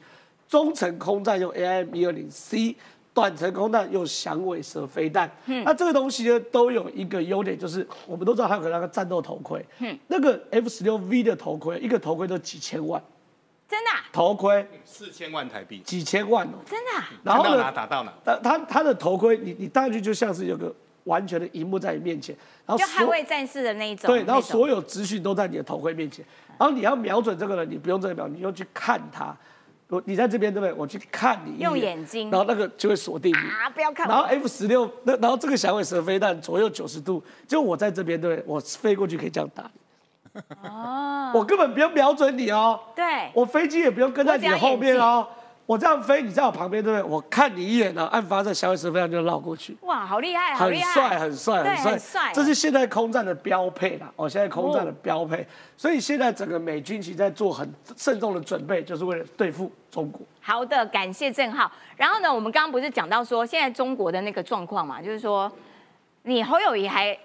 [0.49, 2.75] 中程空战用 AIM 一二零 C，
[3.13, 5.31] 短程空战用响尾蛇飞弹。
[5.45, 9.65] 嗯，那这个东西呢，都有一个优点，就是我们都知道它有那个战斗头盔。
[9.79, 13.01] 嗯，那个 F 十六 V 的头盔，一个头盔都几千万。
[13.73, 13.91] 真的？
[14.11, 15.79] 头盔四千万台币。
[15.79, 16.59] 几千万哦。
[16.69, 17.03] 真的？
[17.23, 17.71] 然后呢？
[17.71, 18.13] 打到哪？
[18.23, 20.73] 他他他的头盔，你你戴上去就像是有个。
[21.05, 22.33] 完全的荧幕在你面前，
[22.65, 24.07] 然后就捍卫战士的那一种。
[24.07, 26.23] 对，然后所有资讯都在你的头盔面前，
[26.57, 29.35] 然后你要瞄准这个人，你不用这个瞄，你用去看他。
[29.89, 30.71] 我你在这边对不对？
[30.71, 33.69] 我去看你，用眼睛，然后那个就会锁定你啊！
[33.69, 34.07] 不要看。
[34.07, 38.45] 然后 F 十六，那然后这个响尾蛇飞弹左右九十度，就我在这边对不对？
[38.47, 39.81] 我飞过去可以这样打你。
[40.63, 41.31] 哦。
[41.33, 42.79] 我根本不用瞄准你哦。
[42.95, 43.05] 对。
[43.33, 45.27] 我飞机也不用跟在你的后面哦。
[45.65, 47.09] 我这样飞，你在我旁边，对不对？
[47.09, 49.77] 我看你一眼呢，案发在小尾蛇飞上就绕过去。
[49.83, 52.31] 哇，好厉害，很帅，很帅，很帅。
[52.33, 55.47] 这是现在空战的标配啦，哦，现在空战的标配。
[55.77, 60.19] 所以现在整个美军其实在做很慎重的准备，就是为了对付中国。
[60.41, 61.71] 好的，感谢郑浩。
[61.95, 65.49] 然后呢，我们刚刚不是讲到说，现在中国的那个状况嘛，就是说，
[66.23, 67.17] 你侯友谊还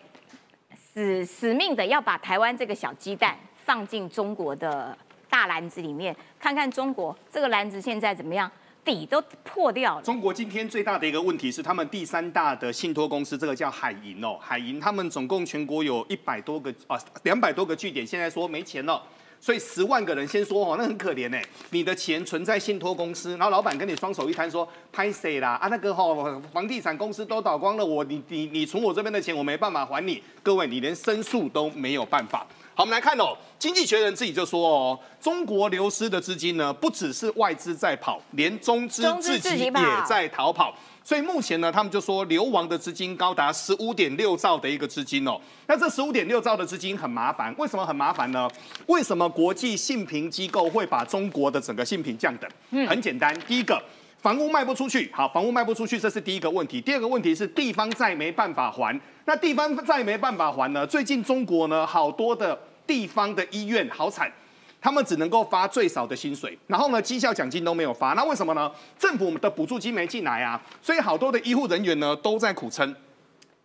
[0.99, 4.97] 死死命的要把台湾这个小鸡蛋放进中国的。
[5.31, 8.51] 大篮子里面看看中国这个篮子现在怎么样？
[8.83, 10.03] 底都破掉了。
[10.03, 19.03] 中国今天最大的一个问题是，他们第三大的信托公司，这个叫海银哦，海银他们总共全国有一百多个啊，两百多个据点，现在说没钱了，
[19.41, 26.05] 所以十万个人先说哦，那很可怜哎，你的钱存在信托公司，然后老板跟你双手一摊说拍谁啦啊那个哈
[26.53, 32.47] 房地产公司都倒光了，我你你你存我这边的钱我没办法还你，各位你连申诉都没有办法。
[32.74, 39.72] 好，我们来看哦，经济学人自己就说哦，中国流失的资金呢，不只是外资在跑，连中资自己也
[40.09, 40.74] 在逃跑。
[41.09, 45.41] 所以目前呢，他们就说流亡的资金高达十五点六兆的一个资金哦。
[45.67, 48.47] 那这十五点六兆的资金很麻烦，为什么很麻烦呢？
[48.89, 52.51] 为什么国际信评机构会把中国的整个信评降等？
[52.73, 53.83] 嗯，很简单，第一个，
[54.21, 56.79] 房屋卖不出去，好，房屋卖不出去，这是第一个问题。
[56.79, 60.87] 第二个问题是地方债没办法还，那地方债没办法还呢？
[60.87, 62.59] 最近中国呢，好多的。
[62.87, 64.33] 地方的医院好惨，
[64.81, 68.70] 他们只能够发最少的薪水，然后呢，绩效奖金都没有发，那为什么呢？
[68.99, 72.95] 政府的补助金没进来啊，所以好多的医护人员呢都在苦撑，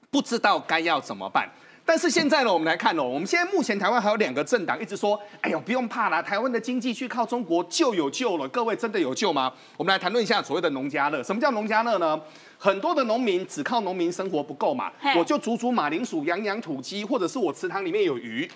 [0.09, 1.47] 不知道该要怎么办。
[1.86, 8.47] 但是现在呢，我们来看哦，我们现在目前台湾还有两个政党一直说，哎呦，不用怕啦，台湾的经济去靠中国就有救了。
[8.47, 9.51] 各位真的有救吗？
[9.76, 11.22] 我们来谈论一下所谓的农家乐。
[11.22, 12.18] 什么叫农家乐呢？
[12.57, 18.49] 很多的农民只靠农民生活不够嘛，我就煮煮马铃薯，养养土鸡，或者是我池塘里面有鱼。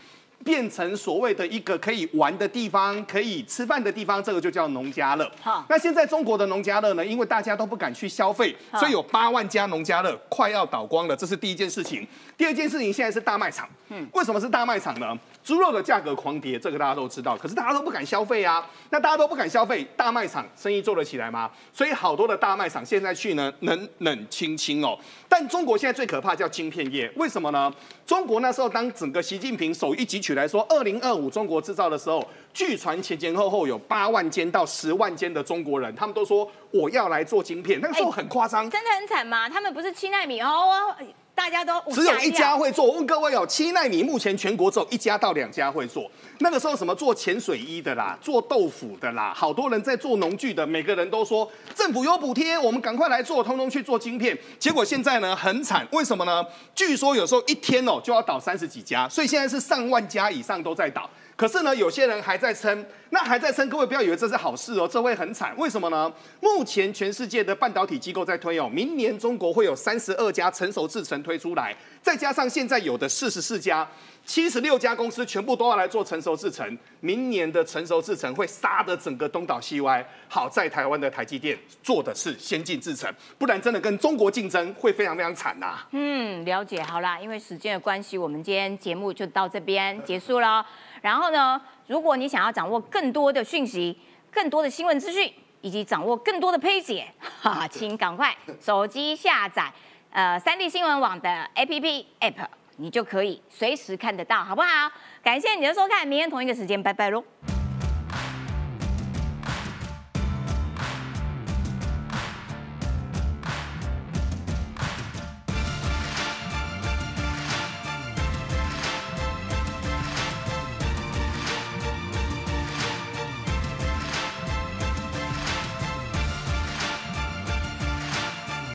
[0.47, 5.29] 变成所谓的一个可以玩的地方，可以吃饭的地方，这个就叫农家乐。
[5.41, 7.05] 好，那现在中国的农家乐呢？
[7.05, 11.13] 因为大家都不敢去消费，所以有八万家农家乐快要倒光了。
[11.13, 12.07] 这是第一件事情。
[12.37, 13.67] 第二件事情，现在是大卖场。
[13.89, 15.13] 嗯，为什么是大卖场呢？
[15.43, 17.35] 猪肉的价格狂跌，这个大家都知道。
[17.35, 18.65] 可是大家都不敢消费啊。
[18.89, 21.51] 那大家都不敢消费，大卖场生意做得起来吗？
[21.73, 24.97] 所以好多的大卖场现在去呢，冷冷清清哦。
[25.27, 27.73] 但中国现在最可怕叫晶片业，为什么呢？
[28.05, 39.49] 中国那时候当整个习近平手一举起来说二零二五中国制造的时候，据传前前后后有八万间到十万间的中国人，他们都说我要来做晶片，那个时候很夸张，真的很惨吗？
[39.49, 40.95] 他们不是七纳米哦。
[41.35, 42.83] 大家都只有一家会做。
[42.83, 46.09] 我问各位哦，七纳米目前全国只有一家到两家会做。
[46.39, 54.37] 那个时候什么做潜水衣的啦，做豆腐的啦，好多人在做农具的，每个人都说政府有补贴，我们赶快来做，通通去做晶片。
[54.59, 56.45] 结果现在呢很惨，为什么呢？
[56.75, 61.09] 据说有时候一天哦就要倒三十几家，所以现在是上万家以上都在倒。
[61.35, 65.53] 可是呢，有些人还在撑，那还在撑，各位不要以为这是好事哦，这会很惨。
[65.55, 66.11] 为什么呢？
[66.41, 73.87] 目前全世界的半导体机构在推哦，明年中国会有三十二家成熟制程推出来，再加上现在有的四十四家，
[74.27, 76.77] 七十六家公司全部都要来做成熟制程。
[76.99, 80.05] 明年的成熟制程会杀得整个东倒西歪。
[80.27, 85.79] 好在台湾的台积电做的是先进制程，不然真的跟中国竞争会非常非常惨呐。
[85.91, 90.63] 嗯，了解好啦，因为时间的关系，我们今天节目就到这边结束了。
[91.01, 93.97] 然后呢，如果你想要掌握更多的讯息、
[94.29, 97.07] 更多的新闻资讯，以及掌握更多的配解，
[97.41, 99.71] 哈， 请赶快手机下载
[100.11, 102.45] 呃三 D 新闻网的 A P P App，
[102.77, 104.91] 你就可以随时看得到，好不好？
[105.21, 107.23] 感谢你的收看，明天同一个时间，拜拜喽。